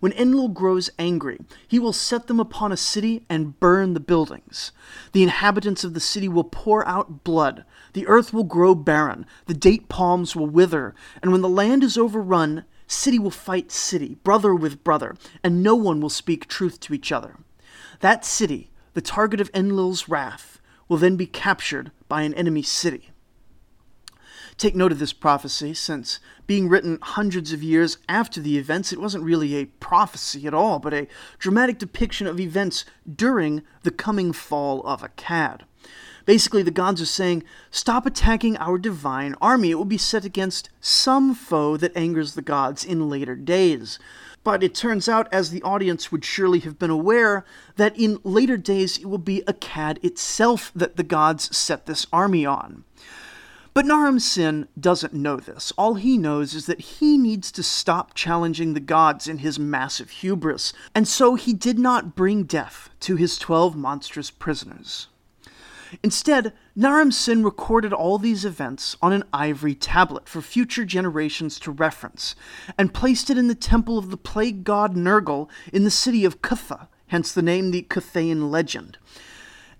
When 0.01 0.11
Enlil 0.11 0.49
grows 0.49 0.89
angry, 0.99 1.39
he 1.65 1.79
will 1.79 1.93
set 1.93 2.27
them 2.27 2.39
upon 2.39 2.71
a 2.71 2.77
city 2.77 3.25
and 3.29 3.57
burn 3.59 3.93
the 3.93 4.01
buildings. 4.01 4.73
The 5.13 5.23
inhabitants 5.23 5.85
of 5.85 5.93
the 5.93 6.01
city 6.01 6.27
will 6.27 6.43
pour 6.43 6.85
out 6.85 7.23
blood. 7.23 7.63
The 7.93 8.05
earth 8.07 8.33
will 8.33 8.43
grow 8.43 8.75
barren. 8.75 9.25
The 9.45 9.53
date 9.53 9.87
palms 9.87 10.35
will 10.35 10.47
wither. 10.47 10.93
And 11.21 11.31
when 11.31 11.41
the 11.41 11.47
land 11.47 11.83
is 11.83 11.97
overrun, 11.97 12.65
city 12.87 13.19
will 13.19 13.31
fight 13.31 13.71
city, 13.71 14.15
brother 14.23 14.53
with 14.53 14.83
brother, 14.83 15.15
and 15.43 15.63
no 15.63 15.75
one 15.75 15.99
will 16.01 16.09
speak 16.09 16.47
truth 16.47 16.79
to 16.81 16.93
each 16.93 17.11
other. 17.11 17.37
That 18.01 18.25
city, 18.25 18.71
the 18.93 19.01
target 19.01 19.41
of 19.41 19.51
Enlil's 19.53 20.07
wrath, 20.07 20.59
will 20.87 20.97
then 20.97 21.15
be 21.15 21.25
captured 21.25 21.91
by 22.07 22.21
an 22.21 22.33
enemy 22.33 22.61
city. 22.61 23.11
Take 24.57 24.75
note 24.75 24.93
of 24.93 24.99
this 24.99 25.11
prophecy, 25.11 25.73
since 25.73 26.19
being 26.47 26.69
written 26.69 26.97
hundreds 27.01 27.51
of 27.51 27.61
years 27.61 27.97
after 28.07 28.39
the 28.39 28.57
events, 28.57 28.93
it 28.93 29.01
wasn't 29.01 29.25
really 29.25 29.55
a 29.55 29.65
prophecy 29.65 30.47
at 30.47 30.53
all, 30.53 30.79
but 30.79 30.93
a 30.93 31.07
dramatic 31.39 31.77
depiction 31.77 32.25
of 32.25 32.39
events 32.39 32.85
during 33.13 33.63
the 33.83 33.91
coming 33.91 34.31
fall 34.31 34.81
of 34.87 35.01
Akkad. 35.01 35.61
Basically, 36.25 36.63
the 36.63 36.71
gods 36.71 37.01
are 37.01 37.05
saying, 37.05 37.43
Stop 37.69 38.05
attacking 38.05 38.57
our 38.57 38.77
divine 38.77 39.35
army. 39.41 39.71
It 39.71 39.75
will 39.75 39.85
be 39.85 39.97
set 39.97 40.25
against 40.25 40.69
some 40.81 41.35
foe 41.35 41.77
that 41.77 41.95
angers 41.95 42.33
the 42.33 42.41
gods 42.41 42.83
in 42.83 43.09
later 43.09 43.35
days. 43.35 43.99
But 44.43 44.63
it 44.63 44.75
turns 44.75 45.09
out, 45.09 45.27
as 45.31 45.49
the 45.49 45.61
audience 45.63 46.11
would 46.11 46.23
surely 46.23 46.59
have 46.59 46.77
been 46.77 46.91
aware, 46.91 47.45
that 47.77 47.97
in 47.97 48.19
later 48.23 48.57
days 48.57 48.97
it 48.97 49.05
will 49.05 49.17
be 49.17 49.43
Akkad 49.47 50.03
itself 50.03 50.71
that 50.75 50.97
the 50.97 51.03
gods 51.03 51.55
set 51.55 51.85
this 51.85 52.05
army 52.13 52.45
on. 52.45 52.83
But 53.73 53.85
Naram 53.85 54.19
Sin 54.19 54.67
doesn't 54.79 55.13
know 55.13 55.35
this. 55.35 55.73
All 55.77 55.95
he 55.95 56.17
knows 56.17 56.53
is 56.53 56.65
that 56.67 56.79
he 56.79 57.17
needs 57.17 57.51
to 57.51 57.61
stop 57.61 58.13
challenging 58.13 58.73
the 58.73 58.79
gods 58.79 59.27
in 59.27 59.39
his 59.39 59.59
massive 59.59 60.09
hubris, 60.11 60.73
and 60.93 61.07
so 61.07 61.35
he 61.35 61.53
did 61.53 61.77
not 61.77 62.15
bring 62.15 62.43
death 62.43 62.89
to 63.01 63.17
his 63.17 63.37
twelve 63.37 63.75
monstrous 63.75 64.31
prisoners. 64.31 65.07
Instead, 66.03 66.53
Naram 66.75 67.11
Sin 67.11 67.43
recorded 67.43 67.93
all 67.93 68.17
these 68.17 68.45
events 68.45 68.95
on 69.01 69.13
an 69.13 69.23
ivory 69.31 69.75
tablet 69.75 70.27
for 70.27 70.41
future 70.41 70.85
generations 70.85 71.59
to 71.59 71.71
reference, 71.71 72.35
and 72.77 72.93
placed 72.93 73.29
it 73.29 73.37
in 73.37 73.47
the 73.47 73.55
temple 73.55 73.97
of 73.97 74.09
the 74.09 74.17
plague 74.17 74.63
god 74.63 74.95
Nergal 74.95 75.49
in 75.71 75.83
the 75.83 75.91
city 75.91 76.25
of 76.25 76.41
Kutha, 76.41 76.87
hence 77.07 77.31
the 77.31 77.41
name 77.41 77.71
the 77.71 77.83
Cuthaean 77.83 78.49
legend. 78.49 78.97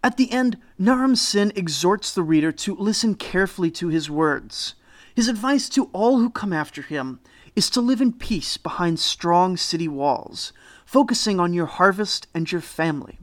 At 0.04 0.18
the 0.18 0.32
end, 0.32 0.58
Naram 0.78 1.16
Sin 1.16 1.52
exhorts 1.56 2.14
the 2.14 2.24
reader 2.24 2.52
to 2.52 2.76
listen 2.76 3.16
carefully 3.16 3.72
to 3.72 3.88
his 3.88 4.10
words. 4.10 4.76
His 5.16 5.28
advice 5.28 5.68
to 5.70 5.90
all 5.94 6.20
who 6.20 6.30
come 6.30 6.54
after 6.54 6.82
him 6.82 7.20
is 7.56 7.70
to 7.72 7.82
live 7.82 8.02
in 8.02 8.14
peace 8.14 8.58
behind 8.58 9.00
strong 9.00 9.58
city 9.58 9.88
walls, 9.88 10.54
focusing 10.86 11.40
on 11.40 11.54
your 11.54 11.66
harvest 11.66 12.28
and 12.36 12.52
your 12.52 12.62
family. 12.62 13.18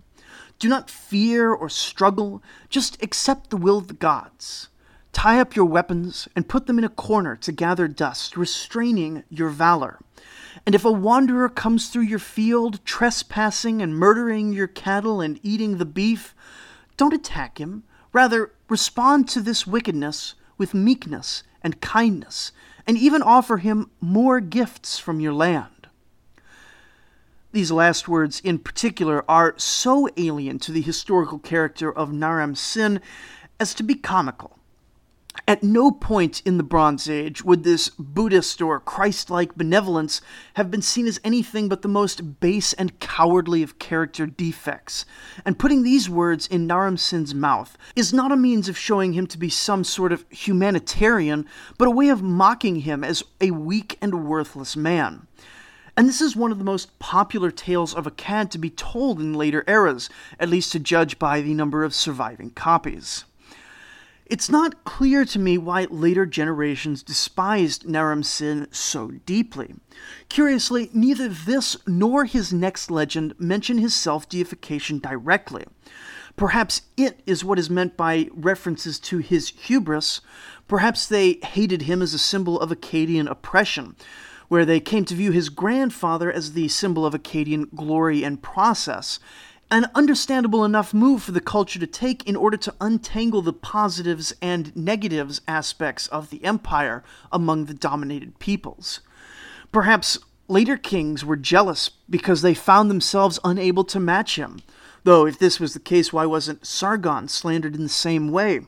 Do 0.62 0.68
not 0.68 0.88
fear 0.88 1.52
or 1.52 1.68
struggle, 1.68 2.40
just 2.68 3.02
accept 3.02 3.50
the 3.50 3.56
will 3.56 3.78
of 3.78 3.88
the 3.88 3.94
gods. 3.94 4.68
Tie 5.12 5.40
up 5.40 5.56
your 5.56 5.64
weapons 5.64 6.28
and 6.36 6.48
put 6.48 6.68
them 6.68 6.78
in 6.78 6.84
a 6.84 6.88
corner 6.88 7.34
to 7.34 7.50
gather 7.50 7.88
dust, 7.88 8.36
restraining 8.36 9.24
your 9.28 9.48
valor. 9.48 9.98
And 10.64 10.76
if 10.76 10.84
a 10.84 10.92
wanderer 10.92 11.48
comes 11.48 11.88
through 11.88 12.04
your 12.04 12.20
field, 12.20 12.78
trespassing 12.84 13.82
and 13.82 13.96
murdering 13.96 14.52
your 14.52 14.68
cattle 14.68 15.20
and 15.20 15.40
eating 15.42 15.78
the 15.78 15.84
beef, 15.84 16.32
don't 16.96 17.12
attack 17.12 17.58
him. 17.58 17.82
Rather, 18.12 18.52
respond 18.68 19.28
to 19.30 19.40
this 19.40 19.66
wickedness 19.66 20.36
with 20.58 20.74
meekness 20.74 21.42
and 21.64 21.80
kindness, 21.80 22.52
and 22.86 22.96
even 22.96 23.20
offer 23.20 23.56
him 23.56 23.90
more 24.00 24.38
gifts 24.38 24.96
from 24.96 25.18
your 25.18 25.32
land. 25.32 25.81
These 27.52 27.70
last 27.70 28.08
words, 28.08 28.40
in 28.40 28.58
particular, 28.58 29.24
are 29.28 29.54
so 29.58 30.08
alien 30.16 30.58
to 30.60 30.72
the 30.72 30.80
historical 30.80 31.38
character 31.38 31.92
of 31.92 32.10
Naram 32.10 32.54
Sin 32.54 33.00
as 33.60 33.74
to 33.74 33.82
be 33.82 33.94
comical. 33.94 34.58
At 35.48 35.62
no 35.62 35.90
point 35.90 36.42
in 36.46 36.56
the 36.56 36.62
Bronze 36.62 37.08
Age 37.10 37.42
would 37.42 37.64
this 37.64 37.90
Buddhist 37.98 38.60
or 38.62 38.80
Christ 38.80 39.28
like 39.28 39.54
benevolence 39.54 40.20
have 40.54 40.70
been 40.70 40.82
seen 40.82 41.06
as 41.06 41.20
anything 41.24 41.68
but 41.68 41.82
the 41.82 41.88
most 41.88 42.40
base 42.40 42.72
and 42.74 43.00
cowardly 43.00 43.62
of 43.62 43.78
character 43.78 44.26
defects. 44.26 45.04
And 45.44 45.58
putting 45.58 45.82
these 45.82 46.08
words 46.08 46.46
in 46.46 46.66
Naram 46.66 46.96
Sin's 46.96 47.34
mouth 47.34 47.76
is 47.96 48.12
not 48.12 48.32
a 48.32 48.36
means 48.36 48.68
of 48.68 48.78
showing 48.78 49.14
him 49.14 49.26
to 49.26 49.38
be 49.38 49.48
some 49.48 49.84
sort 49.84 50.12
of 50.12 50.24
humanitarian, 50.30 51.46
but 51.76 51.88
a 51.88 51.92
way 51.92 52.08
of 52.08 52.22
mocking 52.22 52.76
him 52.76 53.02
as 53.02 53.22
a 53.40 53.50
weak 53.50 53.98
and 54.00 54.26
worthless 54.26 54.76
man. 54.76 55.26
And 55.96 56.08
this 56.08 56.20
is 56.20 56.34
one 56.34 56.52
of 56.52 56.58
the 56.58 56.64
most 56.64 56.98
popular 56.98 57.50
tales 57.50 57.94
of 57.94 58.06
Akkad 58.06 58.50
to 58.50 58.58
be 58.58 58.70
told 58.70 59.20
in 59.20 59.34
later 59.34 59.62
eras, 59.66 60.08
at 60.40 60.48
least 60.48 60.72
to 60.72 60.78
judge 60.78 61.18
by 61.18 61.42
the 61.42 61.54
number 61.54 61.84
of 61.84 61.94
surviving 61.94 62.50
copies. 62.50 63.24
It's 64.24 64.48
not 64.48 64.84
clear 64.84 65.26
to 65.26 65.38
me 65.38 65.58
why 65.58 65.86
later 65.90 66.24
generations 66.24 67.02
despised 67.02 67.86
Naram 67.86 68.22
Sin 68.22 68.66
so 68.70 69.08
deeply. 69.26 69.74
Curiously, 70.30 70.88
neither 70.94 71.28
this 71.28 71.76
nor 71.86 72.24
his 72.24 72.50
next 72.50 72.90
legend 72.90 73.34
mention 73.38 73.76
his 73.76 73.94
self 73.94 74.26
deification 74.26 74.98
directly. 74.98 75.64
Perhaps 76.36 76.82
it 76.96 77.20
is 77.26 77.44
what 77.44 77.58
is 77.58 77.68
meant 77.68 77.94
by 77.94 78.30
references 78.32 78.98
to 79.00 79.18
his 79.18 79.50
hubris. 79.50 80.22
Perhaps 80.66 81.06
they 81.06 81.34
hated 81.34 81.82
him 81.82 82.00
as 82.00 82.14
a 82.14 82.18
symbol 82.18 82.58
of 82.58 82.70
Akkadian 82.70 83.30
oppression, 83.30 83.96
where 84.52 84.66
they 84.66 84.80
came 84.80 85.02
to 85.02 85.14
view 85.14 85.30
his 85.32 85.48
grandfather 85.48 86.30
as 86.30 86.52
the 86.52 86.68
symbol 86.68 87.06
of 87.06 87.14
Akkadian 87.14 87.74
glory 87.74 88.22
and 88.22 88.42
process, 88.42 89.18
an 89.70 89.86
understandable 89.94 90.62
enough 90.62 90.92
move 90.92 91.22
for 91.22 91.32
the 91.32 91.40
culture 91.40 91.78
to 91.78 91.86
take 91.86 92.22
in 92.28 92.36
order 92.36 92.58
to 92.58 92.74
untangle 92.78 93.40
the 93.40 93.54
positives 93.54 94.34
and 94.42 94.76
negatives 94.76 95.40
aspects 95.48 96.06
of 96.08 96.28
the 96.28 96.44
empire 96.44 97.02
among 97.32 97.64
the 97.64 97.72
dominated 97.72 98.38
peoples. 98.40 99.00
Perhaps 99.72 100.18
later 100.48 100.76
kings 100.76 101.24
were 101.24 101.34
jealous 101.34 101.88
because 102.10 102.42
they 102.42 102.52
found 102.52 102.90
themselves 102.90 103.40
unable 103.42 103.84
to 103.84 103.98
match 103.98 104.36
him. 104.36 104.60
Though, 105.04 105.24
if 105.24 105.38
this 105.38 105.60
was 105.60 105.72
the 105.72 105.80
case, 105.80 106.12
why 106.12 106.26
wasn't 106.26 106.66
Sargon 106.66 107.28
slandered 107.28 107.74
in 107.74 107.84
the 107.84 107.88
same 107.88 108.30
way? 108.30 108.66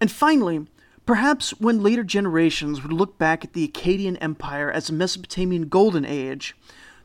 And 0.00 0.10
finally, 0.10 0.66
perhaps 1.06 1.50
when 1.60 1.82
later 1.82 2.04
generations 2.04 2.82
would 2.82 2.92
look 2.92 3.18
back 3.18 3.44
at 3.44 3.52
the 3.52 3.66
Akkadian 3.68 4.18
Empire 4.20 4.70
as 4.70 4.88
a 4.88 4.92
Mesopotamian 4.92 5.68
Golden 5.68 6.04
Age, 6.04 6.56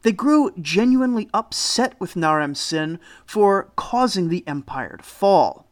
they 0.02 0.12
grew 0.12 0.52
genuinely 0.62 1.30
upset 1.34 2.00
with 2.00 2.16
Naram 2.16 2.56
Sin 2.56 3.00
for 3.26 3.72
causing 3.76 4.30
the 4.30 4.48
empire 4.48 4.98
to 4.98 5.04
fall. 5.04 5.68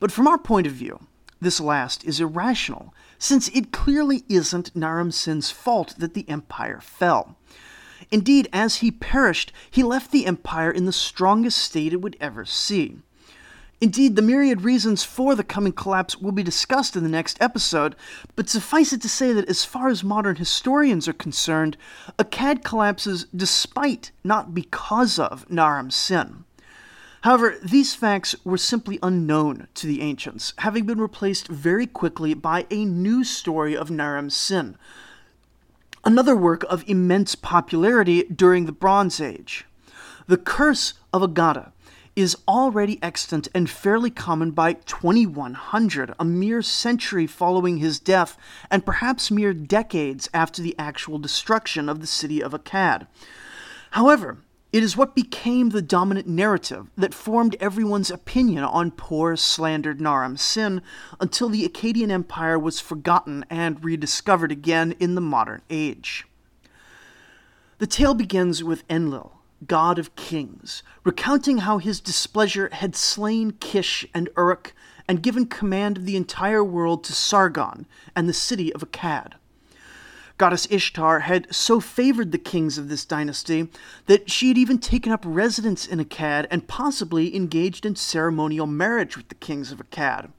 But 0.00 0.12
from 0.12 0.28
our 0.28 0.38
point 0.38 0.66
of 0.66 0.74
view, 0.74 1.06
this 1.40 1.60
last 1.60 2.04
is 2.04 2.20
irrational, 2.20 2.92
since 3.18 3.48
it 3.48 3.72
clearly 3.72 4.24
isn't 4.28 4.76
Naram 4.76 5.10
Sin's 5.10 5.50
fault 5.50 5.94
that 5.98 6.14
the 6.14 6.28
empire 6.28 6.80
fell. 6.80 7.36
Indeed, 8.10 8.48
as 8.52 8.76
he 8.76 8.90
perished, 8.90 9.52
he 9.70 9.82
left 9.82 10.10
the 10.10 10.26
empire 10.26 10.70
in 10.70 10.84
the 10.84 10.92
strongest 10.92 11.58
state 11.58 11.92
it 11.92 12.00
would 12.00 12.16
ever 12.20 12.44
see. 12.44 12.98
Indeed, 13.80 14.16
the 14.16 14.22
myriad 14.22 14.62
reasons 14.62 15.04
for 15.04 15.36
the 15.36 15.44
coming 15.44 15.72
collapse 15.72 16.16
will 16.16 16.32
be 16.32 16.42
discussed 16.42 16.96
in 16.96 17.04
the 17.04 17.08
next 17.08 17.40
episode, 17.40 17.94
but 18.34 18.48
suffice 18.48 18.92
it 18.92 19.00
to 19.02 19.08
say 19.08 19.32
that 19.32 19.48
as 19.48 19.64
far 19.64 19.88
as 19.88 20.02
modern 20.02 20.36
historians 20.36 21.06
are 21.06 21.12
concerned, 21.12 21.76
Akkad 22.18 22.64
collapses 22.64 23.26
despite, 23.34 24.10
not 24.24 24.52
because 24.52 25.18
of, 25.18 25.48
Naram 25.48 25.92
Sin. 25.92 26.44
However, 27.22 27.56
these 27.62 27.94
facts 27.94 28.34
were 28.44 28.58
simply 28.58 28.98
unknown 29.00 29.68
to 29.74 29.86
the 29.86 30.02
ancients, 30.02 30.54
having 30.58 30.84
been 30.84 31.00
replaced 31.00 31.46
very 31.46 31.86
quickly 31.86 32.34
by 32.34 32.66
a 32.70 32.84
new 32.84 33.22
story 33.22 33.76
of 33.76 33.90
Naram 33.90 34.30
Sin, 34.30 34.76
another 36.04 36.34
work 36.34 36.64
of 36.68 36.82
immense 36.88 37.36
popularity 37.36 38.24
during 38.24 38.66
the 38.66 38.72
Bronze 38.72 39.20
Age. 39.20 39.66
The 40.26 40.36
Curse 40.36 40.94
of 41.12 41.22
Agade 41.22 41.72
is 42.18 42.36
already 42.48 42.98
extant 43.00 43.46
and 43.54 43.70
fairly 43.70 44.10
common 44.10 44.50
by 44.50 44.72
2100, 44.72 46.12
a 46.18 46.24
mere 46.24 46.60
century 46.62 47.28
following 47.28 47.76
his 47.76 48.00
death, 48.00 48.36
and 48.72 48.84
perhaps 48.84 49.30
mere 49.30 49.54
decades 49.54 50.28
after 50.34 50.60
the 50.60 50.74
actual 50.80 51.20
destruction 51.20 51.88
of 51.88 52.00
the 52.00 52.08
city 52.08 52.42
of 52.42 52.50
Akkad. 52.50 53.06
However, 53.92 54.38
it 54.72 54.82
is 54.82 54.96
what 54.96 55.14
became 55.14 55.70
the 55.70 55.80
dominant 55.80 56.26
narrative 56.26 56.88
that 56.96 57.14
formed 57.14 57.54
everyone's 57.60 58.10
opinion 58.10 58.64
on 58.64 58.90
poor, 58.90 59.36
slandered 59.36 60.00
Naram 60.00 60.36
Sin 60.36 60.82
until 61.20 61.48
the 61.48 61.68
Akkadian 61.68 62.10
Empire 62.10 62.58
was 62.58 62.80
forgotten 62.80 63.44
and 63.48 63.84
rediscovered 63.84 64.50
again 64.50 64.96
in 64.98 65.14
the 65.14 65.20
modern 65.20 65.62
age. 65.70 66.26
The 67.78 67.86
tale 67.86 68.14
begins 68.14 68.64
with 68.64 68.82
Enlil, 68.90 69.37
god 69.66 69.98
of 69.98 70.14
kings, 70.16 70.82
recounting 71.04 71.58
how 71.58 71.78
his 71.78 72.00
displeasure 72.00 72.68
had 72.72 72.94
slain 72.94 73.52
Kish 73.52 74.06
and 74.14 74.28
Uruk 74.36 74.72
and 75.08 75.22
given 75.22 75.46
command 75.46 75.98
of 75.98 76.04
the 76.04 76.16
entire 76.16 76.62
world 76.62 77.02
to 77.04 77.12
Sargon 77.12 77.86
and 78.14 78.28
the 78.28 78.32
city 78.32 78.72
of 78.72 78.82
Akkad. 78.82 79.32
Goddess 80.36 80.68
Ishtar 80.70 81.20
had 81.20 81.52
so 81.52 81.80
favored 81.80 82.30
the 82.30 82.38
kings 82.38 82.78
of 82.78 82.88
this 82.88 83.04
dynasty 83.04 83.68
that 84.06 84.30
she 84.30 84.48
had 84.48 84.56
even 84.58 84.78
taken 84.78 85.10
up 85.10 85.24
residence 85.26 85.84
in 85.84 85.98
Akkad 85.98 86.46
and 86.48 86.68
possibly 86.68 87.34
engaged 87.34 87.84
in 87.84 87.96
ceremonial 87.96 88.66
marriage 88.66 89.16
with 89.16 89.28
the 89.30 89.34
kings 89.34 89.72
of 89.72 89.78
Akkad. 89.78 90.30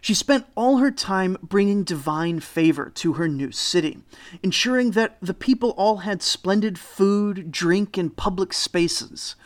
She 0.00 0.14
spent 0.14 0.46
all 0.54 0.78
her 0.78 0.90
time 0.90 1.36
bringing 1.42 1.82
divine 1.82 2.40
favor 2.40 2.90
to 2.96 3.14
her 3.14 3.28
new 3.28 3.50
city, 3.50 3.98
ensuring 4.42 4.92
that 4.92 5.16
the 5.20 5.34
people 5.34 5.70
all 5.70 5.98
had 5.98 6.22
splendid 6.22 6.78
food, 6.78 7.50
drink, 7.50 7.96
and 7.96 8.16
public 8.16 8.52
spaces. 8.52 9.36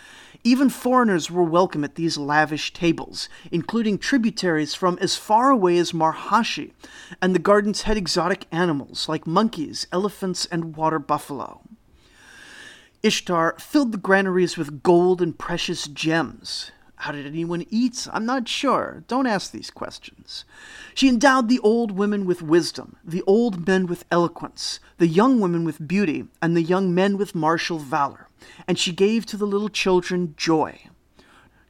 Even 0.43 0.71
foreigners 0.71 1.31
were 1.31 1.45
welcome 1.45 1.85
at 1.85 1.97
these 1.97 2.17
lavish 2.17 2.73
tables, 2.73 3.29
including 3.53 3.99
tributaries 3.99 4.75
from 4.75 4.99
as 5.01 5.17
far 5.17 5.51
away 5.51 5.77
as 5.77 5.93
Marhashi, 5.93 6.73
and 7.21 7.35
the 7.35 7.39
gardens 7.39 7.83
had 7.83 7.99
exotic 7.99 8.47
animals 8.51 9.09
like 9.09 9.27
monkeys, 9.27 9.87
elephants, 9.93 10.47
and 10.47 10.77
water 10.77 10.99
buffalo. 10.99 11.61
Ishtar 13.03 13.57
filled 13.59 13.93
the 13.93 13.99
granaries 13.99 14.57
with 14.57 14.83
gold 14.83 15.21
and 15.21 15.39
precious 15.39 15.87
gems. 15.87 16.71
How 17.01 17.13
did 17.13 17.25
anyone 17.25 17.65
eat? 17.71 18.07
I'm 18.13 18.27
not 18.27 18.47
sure. 18.47 19.05
Don't 19.09 19.27
ask 19.27 19.51
these 19.51 19.71
questions. 19.71 20.45
She 20.95 21.09
endowed 21.09 21.49
the 21.49 21.59
old 21.61 21.93
women 21.93 22.27
with 22.27 22.43
wisdom, 22.43 22.97
the 23.03 23.23
old 23.27 23.67
men 23.67 23.87
with 23.87 24.05
eloquence, 24.11 24.81
the 24.99 25.07
young 25.07 25.41
women 25.41 25.65
with 25.65 25.89
beauty, 25.89 26.27
and 26.43 26.55
the 26.55 26.63
young 26.63 26.95
men 26.95 27.17
with 27.17 27.35
martial 27.35 27.79
valor, 27.79 28.29
and 28.69 28.79
she 28.79 28.93
gave 28.93 29.25
to 29.27 29.39
the 29.39 29.47
little 29.47 29.71
children 29.71 30.35
joy. 30.37 30.79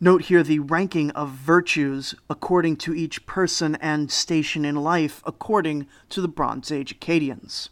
Note 0.00 0.22
here 0.22 0.42
the 0.42 0.58
ranking 0.58 1.12
of 1.12 1.30
virtues 1.30 2.12
according 2.28 2.78
to 2.78 2.92
each 2.92 3.24
person 3.24 3.76
and 3.76 4.10
station 4.10 4.64
in 4.64 4.74
life 4.74 5.22
according 5.24 5.86
to 6.08 6.20
the 6.20 6.26
Bronze 6.26 6.72
Age 6.72 6.98
Akkadians. 6.98 7.68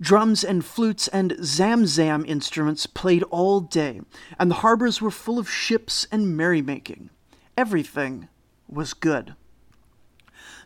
Drums 0.00 0.44
and 0.44 0.64
flutes 0.64 1.08
and 1.08 1.32
zamzam 1.40 2.24
instruments 2.24 2.86
played 2.86 3.24
all 3.24 3.60
day, 3.60 4.00
and 4.38 4.48
the 4.48 4.56
harbors 4.56 5.02
were 5.02 5.10
full 5.10 5.40
of 5.40 5.50
ships 5.50 6.06
and 6.12 6.36
merrymaking. 6.36 7.10
Everything 7.56 8.28
was 8.68 8.94
good. 8.94 9.34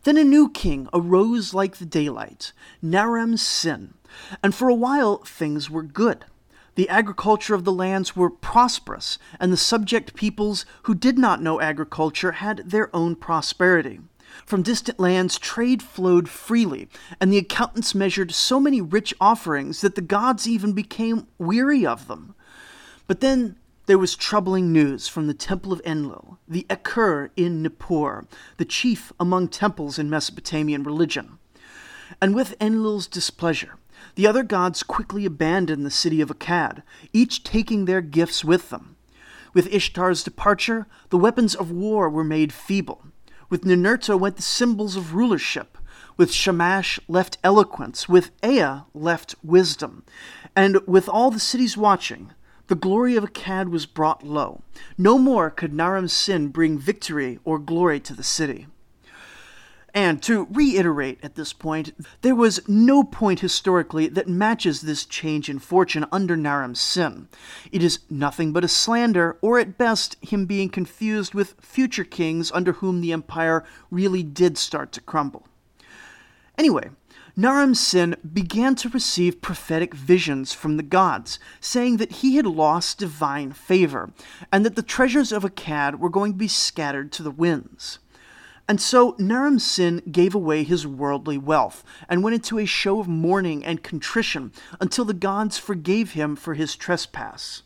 Then 0.04 0.18
a 0.18 0.24
new 0.24 0.50
king 0.50 0.88
arose 0.92 1.54
like 1.54 1.76
the 1.76 1.86
daylight, 1.86 2.52
Naram 2.82 3.38
Sin, 3.38 3.94
and 4.42 4.54
for 4.54 4.68
a 4.68 4.74
while 4.74 5.18
things 5.18 5.70
were 5.70 5.82
good. 5.82 6.26
The 6.74 6.88
agriculture 6.90 7.54
of 7.54 7.64
the 7.64 7.72
lands 7.72 8.14
were 8.14 8.30
prosperous, 8.30 9.18
and 9.40 9.50
the 9.50 9.56
subject 9.56 10.14
peoples 10.14 10.66
who 10.82 10.94
did 10.94 11.18
not 11.18 11.42
know 11.42 11.60
agriculture 11.60 12.32
had 12.32 12.70
their 12.70 12.94
own 12.94 13.16
prosperity. 13.16 14.00
From 14.46 14.62
distant 14.62 14.98
lands, 14.98 15.38
trade 15.38 15.82
flowed 15.82 16.28
freely, 16.28 16.88
and 17.20 17.32
the 17.32 17.38
accountants 17.38 17.94
measured 17.94 18.32
so 18.32 18.60
many 18.60 18.80
rich 18.80 19.14
offerings 19.20 19.80
that 19.80 19.94
the 19.94 20.00
gods 20.00 20.48
even 20.48 20.72
became 20.72 21.26
weary 21.38 21.86
of 21.86 22.08
them. 22.08 22.34
But 23.06 23.20
then 23.20 23.56
there 23.86 23.98
was 23.98 24.14
troubling 24.14 24.72
news 24.72 25.08
from 25.08 25.26
the 25.26 25.34
temple 25.34 25.72
of 25.72 25.80
Enlil, 25.84 26.38
the 26.46 26.66
Ekur 26.70 27.30
in 27.36 27.62
Nippur, 27.62 28.26
the 28.56 28.64
chief 28.64 29.12
among 29.18 29.48
temples 29.48 29.98
in 29.98 30.08
Mesopotamian 30.08 30.82
religion. 30.82 31.38
And 32.20 32.34
with 32.34 32.54
Enlil's 32.60 33.06
displeasure, 33.06 33.78
the 34.14 34.26
other 34.26 34.42
gods 34.42 34.82
quickly 34.82 35.24
abandoned 35.24 35.84
the 35.84 35.90
city 35.90 36.20
of 36.20 36.28
Akkad, 36.28 36.82
each 37.12 37.42
taking 37.42 37.84
their 37.84 38.00
gifts 38.00 38.44
with 38.44 38.70
them. 38.70 38.96
With 39.54 39.72
Ishtar's 39.72 40.22
departure, 40.22 40.86
the 41.10 41.18
weapons 41.18 41.54
of 41.54 41.70
war 41.70 42.08
were 42.08 42.24
made 42.24 42.52
feeble, 42.52 43.04
with 43.52 43.64
Ninurta 43.64 44.18
went 44.18 44.36
the 44.36 44.42
symbols 44.42 44.96
of 44.96 45.12
rulership. 45.14 45.76
With 46.16 46.32
Shamash 46.32 46.98
left 47.06 47.36
eloquence. 47.44 48.08
With 48.08 48.30
Ea 48.42 48.84
left 48.94 49.34
wisdom. 49.42 50.04
And 50.56 50.78
with 50.86 51.06
all 51.06 51.30
the 51.30 51.38
cities 51.38 51.76
watching, 51.76 52.32
the 52.68 52.74
glory 52.74 53.14
of 53.14 53.24
Akkad 53.24 53.68
was 53.68 53.84
brought 53.84 54.24
low. 54.24 54.62
No 54.96 55.18
more 55.18 55.50
could 55.50 55.74
Naram 55.74 56.08
Sin 56.08 56.48
bring 56.48 56.78
victory 56.78 57.40
or 57.44 57.58
glory 57.58 58.00
to 58.00 58.14
the 58.14 58.22
city. 58.22 58.68
And 59.94 60.22
to 60.22 60.46
reiterate 60.50 61.18
at 61.22 61.34
this 61.34 61.52
point, 61.52 61.94
there 62.22 62.34
was 62.34 62.66
no 62.66 63.04
point 63.04 63.40
historically 63.40 64.08
that 64.08 64.26
matches 64.26 64.80
this 64.80 65.04
change 65.04 65.50
in 65.50 65.58
fortune 65.58 66.06
under 66.10 66.34
Naram 66.34 66.74
Sin. 66.74 67.28
It 67.70 67.82
is 67.82 67.98
nothing 68.08 68.52
but 68.52 68.64
a 68.64 68.68
slander, 68.68 69.36
or 69.42 69.58
at 69.58 69.76
best, 69.76 70.16
him 70.22 70.46
being 70.46 70.70
confused 70.70 71.34
with 71.34 71.56
future 71.60 72.04
kings 72.04 72.50
under 72.52 72.72
whom 72.72 73.00
the 73.00 73.12
empire 73.12 73.64
really 73.90 74.22
did 74.22 74.56
start 74.56 74.92
to 74.92 75.00
crumble. 75.02 75.46
Anyway, 76.56 76.88
Naram 77.36 77.74
Sin 77.74 78.16
began 78.32 78.74
to 78.76 78.90
receive 78.90 79.40
prophetic 79.40 79.94
visions 79.94 80.52
from 80.52 80.76
the 80.76 80.82
gods, 80.82 81.38
saying 81.60 81.96
that 81.98 82.12
he 82.12 82.36
had 82.36 82.46
lost 82.46 82.98
divine 82.98 83.52
favor, 83.52 84.10
and 84.50 84.64
that 84.64 84.76
the 84.76 84.82
treasures 84.82 85.32
of 85.32 85.42
Akkad 85.42 85.98
were 85.98 86.10
going 86.10 86.32
to 86.32 86.38
be 86.38 86.48
scattered 86.48 87.10
to 87.12 87.22
the 87.22 87.30
winds. 87.30 87.98
And 88.72 88.80
so 88.80 89.14
Naram 89.18 89.58
Sin 89.58 90.00
gave 90.10 90.34
away 90.34 90.64
his 90.64 90.86
worldly 90.86 91.36
wealth 91.36 91.84
and 92.08 92.22
went 92.22 92.36
into 92.36 92.58
a 92.58 92.64
show 92.64 93.00
of 93.00 93.06
mourning 93.06 93.62
and 93.62 93.82
contrition 93.82 94.50
until 94.80 95.04
the 95.04 95.12
gods 95.12 95.58
forgave 95.58 96.12
him 96.12 96.36
for 96.36 96.54
his 96.54 96.74
trespass. 96.74 97.64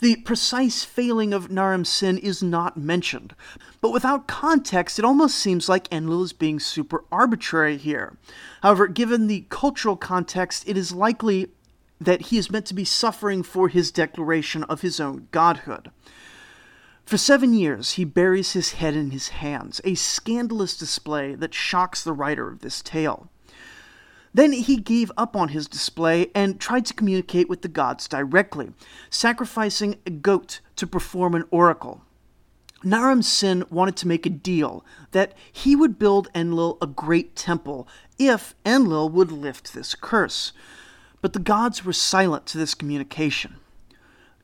The 0.00 0.16
precise 0.16 0.84
failing 0.84 1.32
of 1.32 1.50
Naram 1.50 1.86
Sin 1.86 2.18
is 2.18 2.42
not 2.42 2.76
mentioned, 2.76 3.34
but 3.80 3.94
without 3.94 4.28
context, 4.28 4.98
it 4.98 5.06
almost 5.06 5.38
seems 5.38 5.70
like 5.70 5.90
Enlil 5.90 6.24
is 6.24 6.34
being 6.34 6.60
super 6.60 7.02
arbitrary 7.10 7.78
here. 7.78 8.18
However, 8.62 8.88
given 8.88 9.26
the 9.26 9.46
cultural 9.48 9.96
context, 9.96 10.68
it 10.68 10.76
is 10.76 10.92
likely 10.92 11.48
that 11.98 12.26
he 12.26 12.36
is 12.36 12.50
meant 12.50 12.66
to 12.66 12.74
be 12.74 12.84
suffering 12.84 13.42
for 13.42 13.68
his 13.68 13.90
declaration 13.90 14.64
of 14.64 14.82
his 14.82 15.00
own 15.00 15.28
godhood. 15.30 15.90
For 17.10 17.18
seven 17.18 17.54
years, 17.54 17.94
he 17.94 18.04
buries 18.04 18.52
his 18.52 18.74
head 18.74 18.94
in 18.94 19.10
his 19.10 19.30
hands, 19.30 19.80
a 19.82 19.96
scandalous 19.96 20.76
display 20.76 21.34
that 21.34 21.52
shocks 21.52 22.04
the 22.04 22.12
writer 22.12 22.48
of 22.48 22.60
this 22.60 22.80
tale. 22.80 23.28
Then 24.32 24.52
he 24.52 24.76
gave 24.76 25.10
up 25.16 25.34
on 25.34 25.48
his 25.48 25.66
display 25.66 26.30
and 26.36 26.60
tried 26.60 26.86
to 26.86 26.94
communicate 26.94 27.48
with 27.48 27.62
the 27.62 27.68
gods 27.68 28.06
directly, 28.06 28.70
sacrificing 29.10 29.98
a 30.06 30.10
goat 30.10 30.60
to 30.76 30.86
perform 30.86 31.34
an 31.34 31.48
oracle. 31.50 32.02
Naram 32.84 33.22
Sin 33.22 33.64
wanted 33.70 33.96
to 33.96 34.06
make 34.06 34.24
a 34.24 34.30
deal 34.30 34.84
that 35.10 35.34
he 35.50 35.74
would 35.74 35.98
build 35.98 36.28
Enlil 36.32 36.78
a 36.80 36.86
great 36.86 37.34
temple 37.34 37.88
if 38.20 38.54
Enlil 38.64 39.08
would 39.08 39.32
lift 39.32 39.74
this 39.74 39.96
curse. 39.96 40.52
But 41.20 41.32
the 41.32 41.40
gods 41.40 41.84
were 41.84 41.92
silent 41.92 42.46
to 42.46 42.58
this 42.58 42.76
communication. 42.76 43.56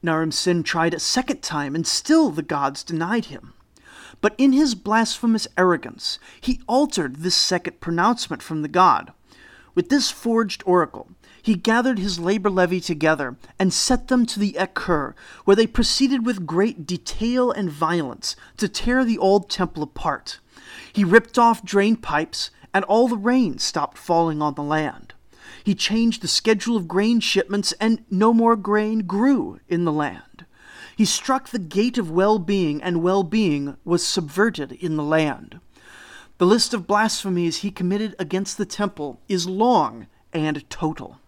Naram 0.07 0.33
Sin 0.33 0.63
tried 0.63 0.95
a 0.95 0.99
second 0.99 1.43
time, 1.43 1.75
and 1.75 1.87
still 1.87 2.31
the 2.31 2.41
gods 2.41 2.83
denied 2.83 3.27
him. 3.27 3.53
But 4.23 4.35
in 4.39 4.53
his 4.53 4.75
blasphemous 4.75 5.47
arrogance, 5.59 6.19
he 6.41 6.63
altered 6.67 7.17
this 7.17 7.35
second 7.35 7.81
pronouncement 7.81 8.43
from 8.43 8.63
the 8.63 8.69
god. 8.69 9.13
With 9.75 9.91
this 9.91 10.11
forged 10.11 10.63
oracle, 10.65 11.11
he 11.43 11.55
gathered 11.55 11.99
his 11.99 12.19
labor 12.19 12.49
levy 12.49 12.81
together 12.81 13.37
and 13.59 13.73
set 13.73 14.09
them 14.09 14.25
to 14.27 14.41
the 14.41 14.57
Ekur, 14.59 15.15
where 15.45 15.55
they 15.57 15.67
proceeded 15.67 16.25
with 16.25 16.47
great 16.47 16.87
detail 16.87 17.51
and 17.51 17.71
violence 17.71 18.37
to 18.57 18.69
tear 18.69 19.05
the 19.05 19.19
old 19.19 19.51
temple 19.51 19.83
apart. 19.83 20.39
He 20.93 21.05
ripped 21.05 21.39
off 21.39 21.63
drain 21.63 21.97
pipes, 21.97 22.51
and 22.73 22.85
all 22.85 23.09
the 23.09 23.19
rain 23.19 23.59
stopped 23.59 23.99
falling 23.99 24.41
on 24.41 24.55
the 24.55 24.63
land. 24.63 25.15
He 25.65 25.75
changed 25.75 26.23
the 26.23 26.29
schedule 26.29 26.77
of 26.77 26.89
grain 26.89 27.21
shipments, 27.21 27.73
and 27.81 28.05
no 28.11 28.33
more 28.33 28.57
grain 28.57 29.01
grew 29.01 29.61
in 29.69 29.85
the 29.85 29.93
land. 29.93 30.47
He 30.97 31.05
struck 31.05 31.49
the 31.49 31.59
gate 31.59 31.99
of 31.99 32.11
well 32.11 32.39
being, 32.39 32.83
and 32.83 33.03
well 33.03 33.23
being 33.23 33.77
was 33.85 34.07
subverted 34.07 34.73
in 34.73 34.97
the 34.97 35.03
land. 35.03 35.61
The 36.39 36.47
list 36.47 36.75
of 36.75 36.87
blasphemies 36.87 37.59
he 37.59 37.71
committed 37.71 38.15
against 38.19 38.59
the 38.59 38.67
temple 38.67 39.21
is 39.29 39.47
long 39.47 40.07
and 40.33 40.69
total. 40.69 41.19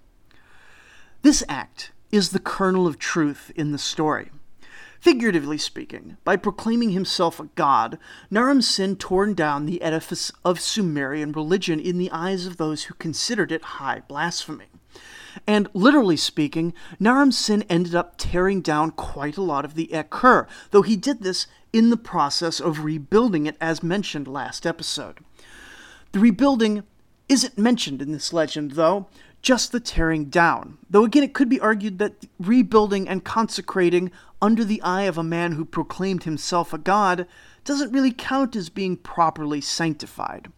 This 1.22 1.42
act 1.48 1.92
is 2.12 2.30
the 2.30 2.38
kernel 2.38 2.86
of 2.86 2.98
truth 2.98 3.50
in 3.54 3.72
the 3.72 3.78
story. 3.78 4.30
Figuratively 5.00 5.58
speaking, 5.58 6.16
by 6.24 6.36
proclaiming 6.36 6.90
himself 6.90 7.38
a 7.38 7.48
god, 7.54 7.98
Naram 8.30 8.60
Sin 8.60 8.96
torn 8.96 9.34
down 9.34 9.64
the 9.64 9.80
edifice 9.80 10.32
of 10.44 10.58
Sumerian 10.60 11.30
religion 11.30 11.78
in 11.78 11.98
the 11.98 12.10
eyes 12.10 12.46
of 12.46 12.56
those 12.56 12.84
who 12.84 12.94
considered 12.94 13.52
it 13.52 13.62
high 13.62 14.02
blasphemy. 14.08 14.66
And 15.46 15.68
literally 15.72 16.16
speaking, 16.16 16.74
Naram 16.98 17.30
Sin 17.30 17.64
ended 17.68 17.94
up 17.94 18.14
tearing 18.18 18.60
down 18.60 18.90
quite 18.90 19.36
a 19.36 19.42
lot 19.42 19.64
of 19.64 19.74
the 19.74 19.88
Ekur, 19.92 20.48
though 20.72 20.82
he 20.82 20.96
did 20.96 21.22
this 21.22 21.46
in 21.72 21.90
the 21.90 21.96
process 21.96 22.58
of 22.58 22.84
rebuilding 22.84 23.46
it 23.46 23.56
as 23.60 23.82
mentioned 23.82 24.26
last 24.26 24.66
episode. 24.66 25.18
The 26.10 26.18
rebuilding 26.18 26.82
isn't 27.28 27.58
mentioned 27.58 28.02
in 28.02 28.12
this 28.12 28.32
legend, 28.32 28.72
though, 28.72 29.06
just 29.48 29.72
the 29.72 29.80
tearing 29.80 30.26
down. 30.26 30.76
Though 30.90 31.06
again, 31.06 31.22
it 31.22 31.32
could 31.32 31.48
be 31.48 31.58
argued 31.58 31.98
that 32.00 32.26
rebuilding 32.38 33.08
and 33.08 33.24
consecrating 33.24 34.10
under 34.42 34.62
the 34.62 34.82
eye 34.82 35.04
of 35.04 35.16
a 35.16 35.22
man 35.22 35.52
who 35.52 35.64
proclaimed 35.64 36.24
himself 36.24 36.74
a 36.74 36.76
god 36.76 37.26
doesn't 37.64 37.90
really 37.90 38.12
count 38.12 38.54
as 38.54 38.68
being 38.68 38.94
properly 38.94 39.62
sanctified. 39.62 40.52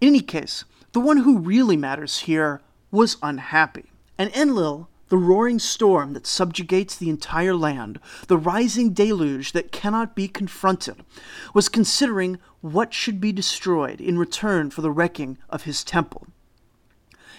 In 0.00 0.08
any 0.08 0.20
case, 0.20 0.64
the 0.92 1.00
one 1.00 1.18
who 1.18 1.40
really 1.40 1.76
matters 1.76 2.20
here 2.20 2.62
was 2.90 3.18
unhappy, 3.22 3.90
and 4.16 4.34
Enlil, 4.34 4.88
the 5.10 5.18
roaring 5.18 5.58
storm 5.58 6.14
that 6.14 6.26
subjugates 6.26 6.96
the 6.96 7.10
entire 7.10 7.54
land, 7.54 8.00
the 8.28 8.38
rising 8.38 8.94
deluge 8.94 9.52
that 9.52 9.72
cannot 9.72 10.16
be 10.16 10.26
confronted, 10.26 11.04
was 11.52 11.68
considering 11.68 12.38
what 12.62 12.94
should 12.94 13.20
be 13.20 13.30
destroyed 13.30 14.00
in 14.00 14.18
return 14.18 14.70
for 14.70 14.80
the 14.80 14.90
wrecking 14.90 15.36
of 15.50 15.64
his 15.64 15.84
temple. 15.84 16.26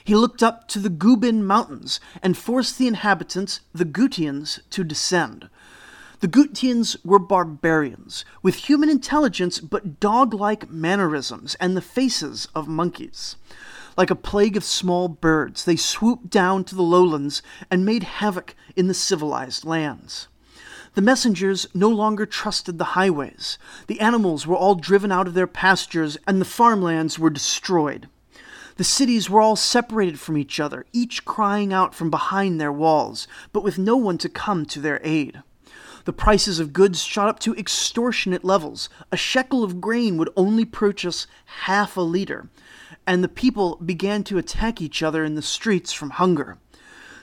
He 0.03 0.15
looked 0.15 0.41
up 0.41 0.67
to 0.69 0.79
the 0.79 0.89
Gubin 0.89 1.43
Mountains 1.43 1.99
and 2.23 2.37
forced 2.37 2.77
the 2.77 2.87
inhabitants, 2.87 3.61
the 3.73 3.85
Gutians, 3.85 4.59
to 4.71 4.83
descend. 4.83 5.49
The 6.21 6.27
Gutians 6.27 6.97
were 7.03 7.19
barbarians, 7.19 8.25
with 8.43 8.69
human 8.69 8.89
intelligence 8.89 9.59
but 9.59 9.99
dog 9.99 10.33
like 10.33 10.69
mannerisms 10.69 11.55
and 11.55 11.75
the 11.75 11.81
faces 11.81 12.47
of 12.53 12.67
monkeys. 12.67 13.35
Like 13.97 14.11
a 14.11 14.15
plague 14.15 14.55
of 14.55 14.63
small 14.63 15.07
birds, 15.07 15.65
they 15.65 15.75
swooped 15.75 16.29
down 16.29 16.63
to 16.65 16.75
the 16.75 16.83
lowlands 16.83 17.41
and 17.69 17.83
made 17.83 18.03
havoc 18.03 18.55
in 18.75 18.87
the 18.87 18.93
civilized 18.93 19.65
lands. 19.65 20.27
The 20.93 21.01
messengers 21.01 21.65
no 21.73 21.89
longer 21.89 22.25
trusted 22.25 22.77
the 22.77 22.93
highways. 22.93 23.57
The 23.87 23.99
animals 23.99 24.45
were 24.45 24.55
all 24.55 24.75
driven 24.75 25.11
out 25.11 25.25
of 25.25 25.33
their 25.33 25.47
pastures, 25.47 26.17
and 26.27 26.39
the 26.39 26.45
farmlands 26.45 27.17
were 27.17 27.29
destroyed. 27.29 28.07
The 28.82 28.86
cities 28.86 29.30
were 29.30 29.41
all 29.41 29.56
separated 29.56 30.20
from 30.20 30.39
each 30.39 30.60
other, 30.60 30.88
each 30.91 31.24
crying 31.24 31.72
out 31.72 31.94
from 31.94 32.10
behind 32.10 32.60
their 32.60 32.72
walls, 32.72 33.28
but 33.54 33.63
with 33.63 33.78
no 33.78 33.96
one 33.96 34.17
to 34.17 34.28
come 34.28 34.65
to 34.65 34.80
their 34.80 35.00
aid. 35.04 35.44
The 36.06 36.13
prices 36.13 36.60
of 36.60 36.74
goods 36.74 37.04
shot 37.04 37.28
up 37.28 37.38
to 37.41 37.54
extortionate 37.54 38.44
levels. 38.44 38.89
A 39.12 39.17
shekel 39.17 39.63
of 39.63 39.82
grain 39.82 40.17
would 40.17 40.32
only 40.36 40.65
purchase 40.65 41.28
half 41.65 41.96
a 41.96 42.02
liter, 42.02 42.50
and 43.06 43.24
the 43.24 43.28
people 43.28 43.76
began 43.76 44.24
to 44.24 44.39
attack 44.39 44.82
each 44.82 45.04
other 45.04 45.24
in 45.24 45.36
the 45.36 45.44
streets 45.44 45.94
from 45.94 46.10
hunger. 46.10 46.58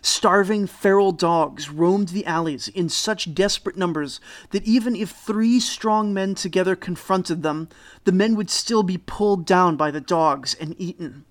Starving 0.01 0.65
feral 0.69 1.11
dogs 1.11 1.71
roamed 1.71 2.11
the 2.11 2.25
alleys 2.25 2.69
in 2.69 2.89
such 2.89 3.35
desperate 3.35 3.77
numbers 3.77 4.21
that 4.51 4.63
even 4.63 4.95
if 4.95 5.11
three 5.11 5.59
strong 5.59 6.15
men 6.15 6.37
together 6.37 6.77
confronted 6.77 7.43
them, 7.43 7.69
the 8.05 8.13
men 8.13 8.37
would 8.37 8.49
still 8.49 8.85
be 8.85 8.97
pulled 8.97 9.45
down 9.45 9.75
by 9.75 9.91
the 9.91 10.01
dogs 10.01 10.55
and 10.55 10.77
eaten. 10.79 11.25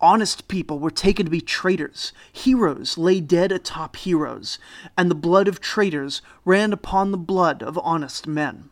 Honest 0.00 0.48
people 0.48 0.78
were 0.78 0.90
taken 0.90 1.24
to 1.26 1.30
be 1.30 1.40
traitors. 1.40 2.12
Heroes 2.32 2.98
lay 2.98 3.20
dead 3.20 3.52
atop 3.52 3.96
heroes, 3.96 4.58
and 4.96 5.10
the 5.10 5.14
blood 5.14 5.48
of 5.48 5.60
traitors 5.60 6.22
ran 6.44 6.72
upon 6.72 7.10
the 7.10 7.18
blood 7.18 7.62
of 7.62 7.78
honest 7.78 8.26
men. 8.26 8.70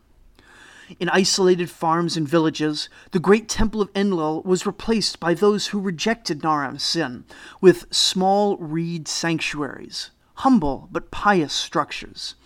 In 1.01 1.09
isolated 1.09 1.69
farms 1.69 2.17
and 2.17 2.29
villages, 2.29 2.89
the 3.11 3.19
great 3.19 3.49
temple 3.49 3.81
of 3.81 3.91
Enlil 3.95 4.43
was 4.45 4.67
replaced 4.67 5.19
by 5.19 5.35
those 5.35 5.69
who 5.69 5.81
rejected 5.81 6.45
Naram 6.45 6.79
Sin 6.79 7.25
with 7.61 7.93
small 7.93 8.57
reed 8.59 9.09
sanctuaries, 9.09 10.11
humble 10.35 10.89
but 10.93 11.11
pious 11.11 11.53
structures. 11.53 12.37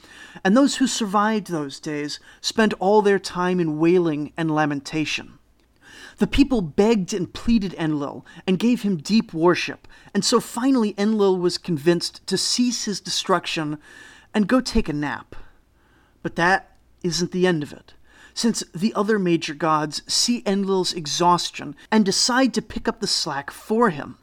And 0.43 0.57
those 0.57 0.77
who 0.77 0.87
survived 0.87 1.49
those 1.49 1.81
days 1.81 2.19
spent 2.41 2.73
all 2.79 3.03
their 3.03 3.19
time 3.19 3.61
in 3.61 3.79
wailing 3.79 4.33
and 4.39 4.51
lamentation. 4.51 5.40
The 6.21 6.27
people 6.27 6.61
begged 6.61 7.15
and 7.15 7.33
pleaded 7.33 7.75
Enlil 7.79 8.27
and 8.47 8.59
gave 8.59 8.83
him 8.83 8.99
deep 8.99 9.33
worship, 9.33 9.89
and 10.13 10.23
so 10.23 10.39
finally 10.39 10.95
Enlil 10.99 11.39
was 11.39 11.57
convinced 11.57 12.27
to 12.27 12.37
cease 12.37 12.85
his 12.85 13.01
destruction 13.01 13.79
and 14.35 14.47
go 14.47 14.61
take 14.61 14.91
a 14.91 14.93
nap. 14.93 15.35
But 16.23 16.37
that 16.37 16.77
isn't 17.03 17.33
the 17.33 17.47
end 17.47 17.63
of 17.63 17.73
it, 17.73 17.95
since 18.35 18.63
the 18.75 18.93
other 18.93 19.19
major 19.19 19.55
gods 19.55 20.03
see 20.07 20.43
Enlil's 20.45 20.93
exhaustion 20.93 21.75
and 21.91 22.05
decide 22.05 22.53
to 22.53 22.61
pick 22.61 22.87
up 22.87 23.01
the 23.01 23.07
slack 23.07 23.51
for 23.51 23.89
him. 23.89 24.19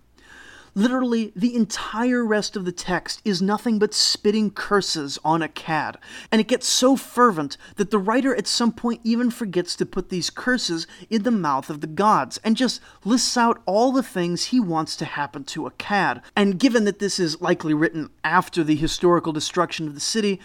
Literally, 0.78 1.34
the 1.36 1.56
entire 1.56 2.24
rest 2.24 2.56
of 2.56 2.64
the 2.64 2.72
text 2.72 3.20
is 3.26 3.42
nothing 3.42 3.80
but 3.80 3.96
spitting 3.96 4.52
curses 4.52 5.18
on 5.26 5.42
Akkad, 5.42 5.96
and 6.32 6.40
it 6.40 6.48
gets 6.48 6.68
so 6.68 6.96
fervent 6.96 7.58
that 7.78 7.90
the 7.90 7.98
writer 7.98 8.36
at 8.36 8.46
some 8.46 8.72
point 8.72 9.02
even 9.04 9.32
forgets 9.32 9.76
to 9.76 9.88
put 9.88 10.10
these 10.10 10.30
curses 10.30 10.86
in 11.10 11.24
the 11.24 11.32
mouth 11.32 11.72
of 11.72 11.82
the 11.82 11.88
gods 11.88 12.40
and 12.44 12.56
just 12.56 12.80
lists 13.04 13.36
out 13.36 13.60
all 13.66 13.92
the 13.92 14.04
things 14.04 14.46
he 14.46 14.60
wants 14.60 14.96
to 14.98 15.06
happen 15.06 15.44
to 15.46 15.64
Akkad. 15.68 16.22
And 16.36 16.60
given 16.60 16.84
that 16.84 17.00
this 17.00 17.20
is 17.20 17.42
likely 17.42 17.74
written 17.74 18.12
after 18.24 18.64
the 18.64 18.76
historical 18.76 19.34
destruction 19.34 19.88
of 19.88 19.96
the 19.96 20.00
city, 20.00 20.40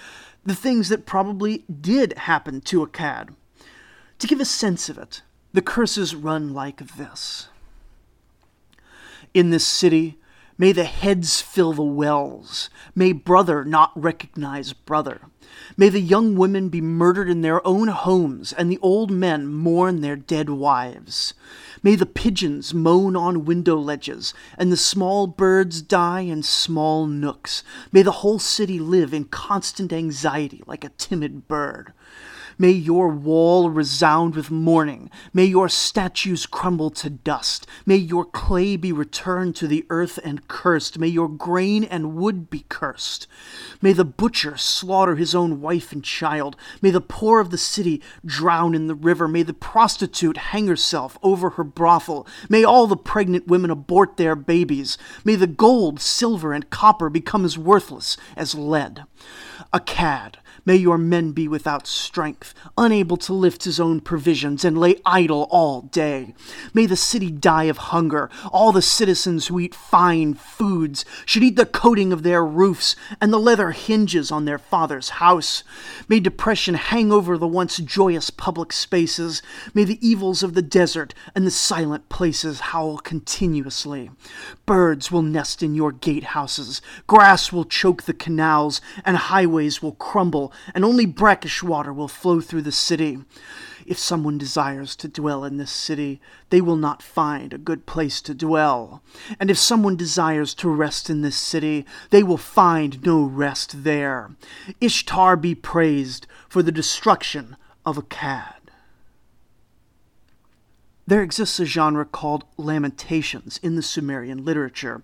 the 0.46 0.54
things 0.54 0.88
that 0.88 1.04
probably 1.04 1.66
did 1.68 2.16
happen 2.16 2.62
to 2.62 2.86
Akkad. 2.86 3.34
To 4.18 4.26
give 4.26 4.40
a 4.40 4.46
sense 4.46 4.88
of 4.88 4.96
it, 4.96 5.20
the 5.52 5.60
curses 5.60 6.14
run 6.14 6.54
like 6.54 6.96
this. 6.96 7.48
In 9.34 9.50
this 9.50 9.66
city, 9.66 10.18
May 10.58 10.72
the 10.72 10.84
heads 10.84 11.40
fill 11.40 11.72
the 11.72 11.82
wells. 11.82 12.70
May 12.94 13.12
brother 13.12 13.64
not 13.64 13.92
recognize 13.94 14.72
brother. 14.72 15.20
May 15.76 15.88
the 15.88 16.00
young 16.00 16.34
women 16.36 16.68
be 16.68 16.80
murdered 16.80 17.28
in 17.28 17.42
their 17.42 17.66
own 17.66 17.88
homes, 17.88 18.52
and 18.52 18.70
the 18.70 18.78
old 18.82 19.10
men 19.10 19.46
mourn 19.46 20.00
their 20.00 20.16
dead 20.16 20.50
wives. 20.50 21.34
May 21.82 21.94
the 21.94 22.06
pigeons 22.06 22.72
moan 22.72 23.16
on 23.16 23.44
window 23.44 23.76
ledges, 23.76 24.34
and 24.56 24.70
the 24.70 24.76
small 24.76 25.26
birds 25.26 25.82
die 25.82 26.20
in 26.20 26.42
small 26.42 27.06
nooks. 27.06 27.64
May 27.90 28.02
the 28.02 28.12
whole 28.22 28.38
city 28.38 28.78
live 28.78 29.12
in 29.12 29.24
constant 29.24 29.92
anxiety 29.92 30.62
like 30.66 30.84
a 30.84 30.90
timid 30.90 31.48
bird. 31.48 31.92
May 32.62 32.70
your 32.70 33.08
wall 33.08 33.70
resound 33.70 34.36
with 34.36 34.52
mourning. 34.52 35.10
May 35.32 35.46
your 35.46 35.68
statues 35.68 36.46
crumble 36.46 36.90
to 36.90 37.10
dust. 37.10 37.66
May 37.84 37.96
your 37.96 38.24
clay 38.24 38.76
be 38.76 38.92
returned 38.92 39.56
to 39.56 39.66
the 39.66 39.84
earth 39.90 40.20
and 40.22 40.46
cursed. 40.46 40.96
May 40.96 41.08
your 41.08 41.28
grain 41.28 41.82
and 41.82 42.14
wood 42.14 42.50
be 42.50 42.64
cursed. 42.68 43.26
May 43.80 43.92
the 43.92 44.04
butcher 44.04 44.56
slaughter 44.56 45.16
his 45.16 45.34
own 45.34 45.41
wife 45.60 45.92
and 45.92 46.04
child. 46.04 46.56
May 46.80 46.90
the 46.90 47.00
poor 47.00 47.40
of 47.40 47.50
the 47.50 47.58
city 47.58 48.00
drown 48.24 48.74
in 48.74 48.86
the 48.86 48.94
river. 48.94 49.26
May 49.26 49.42
the 49.42 49.52
prostitute 49.52 50.36
hang 50.36 50.66
herself 50.66 51.18
over 51.22 51.50
her 51.50 51.64
brothel. 51.64 52.26
May 52.48 52.64
all 52.64 52.86
the 52.86 52.96
pregnant 52.96 53.46
women 53.46 53.70
abort 53.70 54.16
their 54.16 54.36
babies. 54.36 54.96
May 55.24 55.34
the 55.34 55.46
gold, 55.46 56.00
silver, 56.00 56.52
and 56.52 56.70
copper 56.70 57.08
become 57.08 57.44
as 57.44 57.58
worthless 57.58 58.16
as 58.36 58.54
lead. 58.54 59.04
Akkad, 59.72 60.36
may 60.64 60.76
your 60.76 60.98
men 60.98 61.32
be 61.32 61.48
without 61.48 61.86
strength. 61.86 62.54
unable 62.78 63.16
to 63.16 63.32
lift 63.32 63.64
his 63.64 63.78
own 63.80 64.00
provisions, 64.00 64.64
and 64.64 64.78
lay 64.78 65.00
idle 65.04 65.46
all 65.50 65.82
day. 65.82 66.34
May 66.74 66.86
the 66.86 66.96
city 66.96 67.30
die 67.30 67.64
of 67.64 67.76
hunger. 67.76 68.30
All 68.52 68.72
the 68.72 68.82
citizens 68.82 69.46
who 69.46 69.60
eat 69.60 69.74
fine 69.74 70.34
foods 70.34 71.04
should 71.26 71.42
eat 71.42 71.56
the 71.56 71.66
coating 71.66 72.12
of 72.12 72.22
their 72.22 72.44
roofs 72.44 72.96
and 73.20 73.32
the 73.32 73.38
leather 73.38 73.70
hinges 73.72 74.30
on 74.30 74.44
their 74.44 74.58
father's 74.58 75.10
house. 75.10 75.64
May 76.08 76.20
depression 76.20 76.74
hang 76.74 77.12
over 77.12 77.36
the 77.36 77.46
once 77.46 77.78
joyous 77.78 78.30
public 78.30 78.72
spaces. 78.72 79.42
May 79.74 79.84
the 79.84 80.06
evils 80.06 80.42
of 80.42 80.54
the 80.54 80.62
desert 80.62 81.14
and 81.34 81.46
the 81.46 81.50
silent 81.50 82.08
places 82.08 82.60
howl 82.60 82.98
continuously. 82.98 84.10
Birds 84.66 85.10
will 85.10 85.22
nest 85.22 85.62
in 85.62 85.74
your 85.74 85.92
gatehouses, 85.92 86.80
grass 87.06 87.52
will 87.52 87.64
choke 87.64 88.02
the 88.04 88.14
canals, 88.14 88.80
and 89.04 89.16
highways 89.16 89.82
will 89.82 89.92
crumble, 89.92 90.51
and 90.74 90.84
only 90.84 91.06
brackish 91.06 91.62
water 91.62 91.92
will 91.92 92.08
flow 92.08 92.40
through 92.40 92.62
the 92.62 92.72
city. 92.72 93.18
If 93.86 93.98
someone 93.98 94.38
desires 94.38 94.94
to 94.96 95.08
dwell 95.08 95.44
in 95.44 95.56
this 95.56 95.72
city, 95.72 96.20
they 96.50 96.60
will 96.60 96.76
not 96.76 97.02
find 97.02 97.52
a 97.52 97.58
good 97.58 97.86
place 97.86 98.20
to 98.22 98.34
dwell. 98.34 99.02
And 99.40 99.50
if 99.50 99.58
someone 99.58 99.96
desires 99.96 100.54
to 100.54 100.68
rest 100.68 101.10
in 101.10 101.22
this 101.22 101.36
city, 101.36 101.84
they 102.10 102.22
will 102.22 102.36
find 102.36 103.04
no 103.04 103.22
rest 103.22 103.84
there. 103.84 104.30
Ishtar 104.80 105.36
be 105.36 105.54
praised 105.54 106.26
for 106.48 106.62
the 106.62 106.72
destruction 106.72 107.56
of 107.84 107.96
Akkad. 107.96 108.54
There 111.04 111.22
exists 111.22 111.58
a 111.58 111.64
genre 111.64 112.04
called 112.04 112.44
lamentations 112.56 113.58
in 113.62 113.74
the 113.74 113.82
Sumerian 113.82 114.44
literature, 114.44 115.02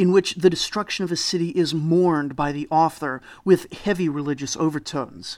in 0.00 0.12
which 0.12 0.36
the 0.36 0.48
destruction 0.48 1.04
of 1.04 1.12
a 1.12 1.16
city 1.16 1.50
is 1.50 1.74
mourned 1.74 2.34
by 2.34 2.52
the 2.52 2.66
author 2.70 3.20
with 3.44 3.70
heavy 3.70 4.08
religious 4.08 4.56
overtones. 4.56 5.36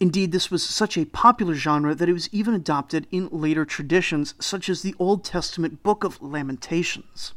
Indeed, 0.00 0.32
this 0.32 0.50
was 0.50 0.64
such 0.64 0.98
a 0.98 1.04
popular 1.04 1.54
genre 1.54 1.94
that 1.94 2.08
it 2.08 2.12
was 2.12 2.28
even 2.32 2.54
adopted 2.54 3.06
in 3.12 3.28
later 3.30 3.64
traditions, 3.64 4.34
such 4.40 4.68
as 4.68 4.82
the 4.82 4.96
Old 4.98 5.24
Testament 5.24 5.84
Book 5.84 6.02
of 6.02 6.20
Lamentations. 6.20 7.34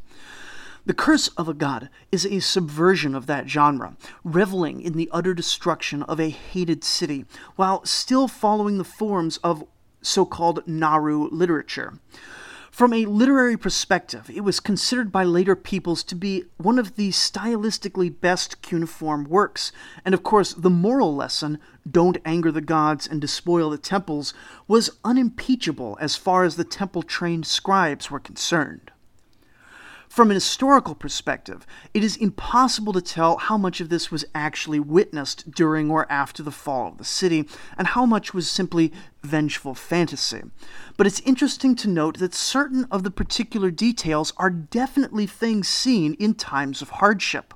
The 0.84 0.96
Curse 0.96 1.28
of 1.38 1.46
Agade 1.46 1.90
is 2.12 2.26
a 2.26 2.40
subversion 2.40 3.14
of 3.14 3.28
that 3.28 3.48
genre, 3.48 3.96
reveling 4.24 4.82
in 4.82 4.94
the 4.94 5.12
utter 5.14 5.36
destruction 5.36 6.02
of 6.02 6.20
a 6.20 6.30
hated 6.30 6.84
city, 6.84 7.26
while 7.56 7.86
still 7.86 8.28
following 8.28 8.80
the 8.80 8.84
forms 8.84 9.38
of 9.44 9.64
so 10.02 10.26
called 10.26 10.64
Naru 10.66 11.30
literature. 11.32 12.00
From 12.72 12.94
a 12.94 13.06
literary 13.06 13.58
perspective, 13.58 14.30
it 14.34 14.42
was 14.42 14.62
considered 14.62 15.12
by 15.12 15.26
later 15.26 15.58
peoples 15.58 16.04
to 16.04 16.16
be 16.16 16.46
one 16.56 16.80
of 16.80 16.96
the 16.96 17.10
stylistically 17.10 18.10
best 18.10 18.62
cuneiform 18.62 19.26
works, 19.26 19.74
and 20.06 20.14
of 20.16 20.24
course, 20.24 20.54
the 20.54 20.70
moral 20.70 21.14
lesson, 21.14 21.60
don't 21.90 22.18
anger 22.24 22.50
the 22.50 22.62
gods 22.62 23.06
and 23.06 23.20
despoil 23.20 23.70
the 23.70 23.78
temples, 23.78 24.34
was 24.70 24.98
unimpeachable 25.04 25.98
as 26.00 26.16
far 26.16 26.46
as 26.46 26.56
the 26.56 26.64
temple 26.64 27.04
trained 27.04 27.46
scribes 27.46 28.10
were 28.10 28.22
concerned. 28.22 28.91
From 30.12 30.30
an 30.30 30.36
historical 30.36 30.94
perspective, 30.94 31.66
it 31.94 32.04
is 32.04 32.18
impossible 32.18 32.92
to 32.92 33.02
tell 33.02 33.38
how 33.38 33.58
much 33.58 33.80
of 33.80 33.88
this 33.88 34.12
was 34.12 34.26
actually 34.36 34.82
witnessed 34.82 35.50
during 35.52 35.90
or 35.90 36.06
after 36.12 36.44
the 36.44 36.52
fall 36.52 36.90
of 36.90 36.98
the 36.98 37.06
city, 37.06 37.48
and 37.78 37.88
how 37.88 38.06
much 38.06 38.34
was 38.34 38.52
simply 38.52 38.92
vengeful 39.24 39.74
fantasy. 39.74 40.42
But 40.98 41.08
it's 41.08 41.22
interesting 41.22 41.76
to 41.76 41.88
note 41.88 42.18
that 42.18 42.34
certain 42.34 42.88
of 42.92 43.04
the 43.04 43.10
particular 43.10 43.72
details 43.72 44.34
are 44.36 44.50
definitely 44.50 45.28
things 45.28 45.70
seen 45.70 46.16
in 46.16 46.34
times 46.34 46.82
of 46.82 46.90
hardship. 46.90 47.54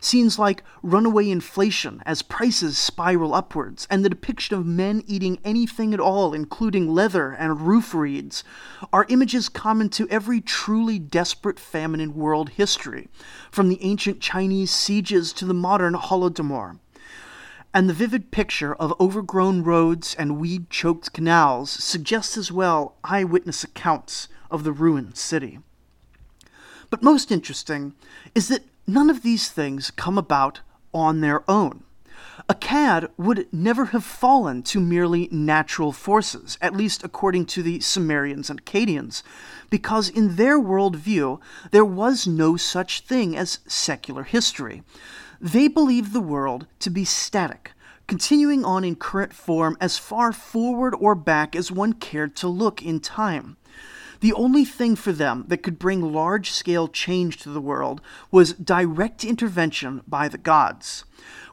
Scenes 0.00 0.38
like 0.38 0.64
runaway 0.82 1.28
inflation 1.28 2.02
as 2.06 2.22
prices 2.22 2.78
spiral 2.78 3.34
upwards, 3.34 3.86
and 3.90 4.02
the 4.02 4.08
depiction 4.08 4.56
of 4.56 4.64
men 4.64 5.04
eating 5.06 5.38
anything 5.44 5.92
at 5.92 6.00
all, 6.00 6.32
including 6.32 6.88
leather 6.88 7.32
and 7.32 7.60
roof 7.60 7.94
reeds, 7.94 8.42
are 8.92 9.06
images 9.10 9.50
common 9.50 9.90
to 9.90 10.08
every 10.08 10.40
truly 10.40 10.98
desperate 10.98 11.60
famine 11.60 12.00
in 12.00 12.14
world 12.14 12.50
history, 12.50 13.08
from 13.50 13.68
the 13.68 13.82
ancient 13.82 14.20
Chinese 14.20 14.70
sieges 14.70 15.34
to 15.34 15.44
the 15.44 15.54
modern 15.54 15.94
Holodomor. 15.94 16.78
And 17.72 17.88
the 17.88 17.94
vivid 17.94 18.30
picture 18.30 18.74
of 18.74 18.98
overgrown 18.98 19.62
roads 19.62 20.16
and 20.18 20.40
weed 20.40 20.70
choked 20.70 21.12
canals 21.12 21.70
suggests 21.70 22.36
as 22.36 22.50
well 22.50 22.96
eyewitness 23.04 23.62
accounts 23.62 24.28
of 24.50 24.64
the 24.64 24.72
ruined 24.72 25.16
city. 25.16 25.60
But 26.88 27.04
most 27.04 27.30
interesting 27.30 27.94
is 28.34 28.48
that 28.48 28.64
none 28.92 29.10
of 29.10 29.22
these 29.22 29.48
things 29.48 29.90
come 29.90 30.18
about 30.18 30.60
on 30.92 31.20
their 31.20 31.48
own. 31.48 31.84
Akkad 32.48 33.08
would 33.16 33.46
never 33.52 33.86
have 33.86 34.04
fallen 34.04 34.62
to 34.64 34.80
merely 34.80 35.28
natural 35.30 35.92
forces, 35.92 36.58
at 36.60 36.74
least 36.76 37.04
according 37.04 37.46
to 37.46 37.62
the 37.62 37.80
Sumerians 37.80 38.50
and 38.50 38.64
Akkadians, 38.64 39.22
because 39.68 40.08
in 40.08 40.36
their 40.36 40.58
worldview 40.58 41.40
there 41.70 41.84
was 41.84 42.26
no 42.26 42.56
such 42.56 43.02
thing 43.02 43.36
as 43.36 43.60
secular 43.66 44.24
history. 44.24 44.82
They 45.40 45.68
believed 45.68 46.12
the 46.12 46.20
world 46.20 46.66
to 46.80 46.90
be 46.90 47.04
static, 47.04 47.72
continuing 48.06 48.64
on 48.64 48.84
in 48.84 48.96
current 48.96 49.32
form 49.32 49.76
as 49.80 49.98
far 49.98 50.32
forward 50.32 50.94
or 50.98 51.14
back 51.14 51.54
as 51.54 51.70
one 51.70 51.92
cared 51.92 52.34
to 52.36 52.48
look 52.48 52.82
in 52.82 53.00
time. 53.00 53.56
The 54.20 54.34
only 54.34 54.66
thing 54.66 54.96
for 54.96 55.12
them 55.12 55.46
that 55.48 55.62
could 55.62 55.78
bring 55.78 56.12
large 56.12 56.50
scale 56.50 56.88
change 56.88 57.38
to 57.38 57.48
the 57.48 57.60
world 57.60 58.02
was 58.30 58.52
direct 58.52 59.24
intervention 59.24 60.02
by 60.06 60.28
the 60.28 60.36
gods. 60.36 61.04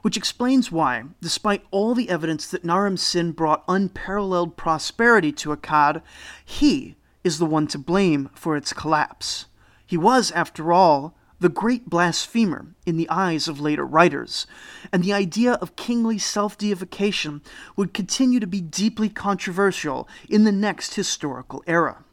Which 0.02 0.18
explains 0.18 0.70
why, 0.70 1.04
despite 1.22 1.64
all 1.70 1.94
the 1.94 2.10
evidence 2.10 2.46
that 2.48 2.66
Naram 2.66 2.98
Sin 2.98 3.32
brought 3.32 3.64
unparalleled 3.68 4.58
prosperity 4.58 5.32
to 5.32 5.56
Akkad, 5.56 6.02
he 6.44 6.96
is 7.24 7.38
the 7.38 7.46
one 7.46 7.66
to 7.68 7.78
blame 7.78 8.28
for 8.34 8.54
its 8.54 8.74
collapse. 8.74 9.46
He 9.86 9.96
was, 9.96 10.30
after 10.32 10.70
all, 10.70 11.16
the 11.40 11.48
great 11.48 11.88
blasphemer 11.88 12.74
in 12.84 12.98
the 12.98 13.08
eyes 13.08 13.48
of 13.48 13.60
later 13.60 13.86
writers, 13.86 14.46
and 14.92 15.02
the 15.02 15.12
idea 15.14 15.54
of 15.54 15.76
kingly 15.76 16.18
self 16.18 16.58
deification 16.58 17.40
would 17.76 17.94
continue 17.94 18.40
to 18.40 18.46
be 18.46 18.60
deeply 18.60 19.08
controversial 19.08 20.06
in 20.28 20.44
the 20.44 20.52
next 20.52 20.94
historical 20.94 21.62
era. 21.66 22.04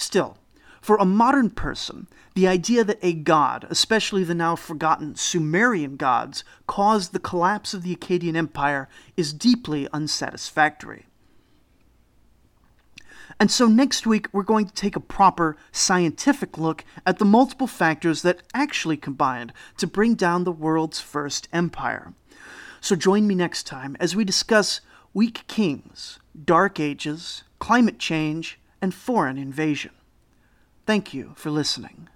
Still, 0.00 0.38
for 0.80 0.96
a 0.96 1.04
modern 1.04 1.50
person, 1.50 2.06
the 2.34 2.48
idea 2.48 2.82
that 2.84 2.98
a 3.02 3.12
god, 3.12 3.66
especially 3.68 4.24
the 4.24 4.34
now 4.34 4.56
forgotten 4.56 5.14
Sumerian 5.14 5.96
gods, 5.96 6.42
caused 6.66 7.12
the 7.12 7.18
collapse 7.18 7.74
of 7.74 7.82
the 7.82 7.94
Akkadian 7.94 8.34
Empire 8.34 8.88
is 9.18 9.34
deeply 9.34 9.86
unsatisfactory. 9.92 11.04
And 13.38 13.50
so 13.50 13.66
next 13.66 14.06
week, 14.06 14.26
we're 14.32 14.42
going 14.42 14.64
to 14.64 14.72
take 14.72 14.96
a 14.96 15.00
proper 15.00 15.58
scientific 15.70 16.56
look 16.56 16.82
at 17.04 17.18
the 17.18 17.26
multiple 17.26 17.66
factors 17.66 18.22
that 18.22 18.42
actually 18.54 18.96
combined 18.96 19.52
to 19.76 19.86
bring 19.86 20.14
down 20.14 20.44
the 20.44 20.50
world's 20.50 21.00
first 21.00 21.46
empire. 21.52 22.14
So 22.80 22.96
join 22.96 23.26
me 23.26 23.34
next 23.34 23.64
time 23.66 23.98
as 24.00 24.16
we 24.16 24.24
discuss 24.24 24.80
weak 25.12 25.46
kings, 25.46 26.20
dark 26.42 26.80
ages, 26.80 27.44
climate 27.58 27.98
change, 27.98 28.59
and 28.82 28.94
foreign 28.94 29.38
invasion. 29.38 29.92
Thank 30.86 31.14
you 31.14 31.32
for 31.36 31.50
listening. 31.50 32.08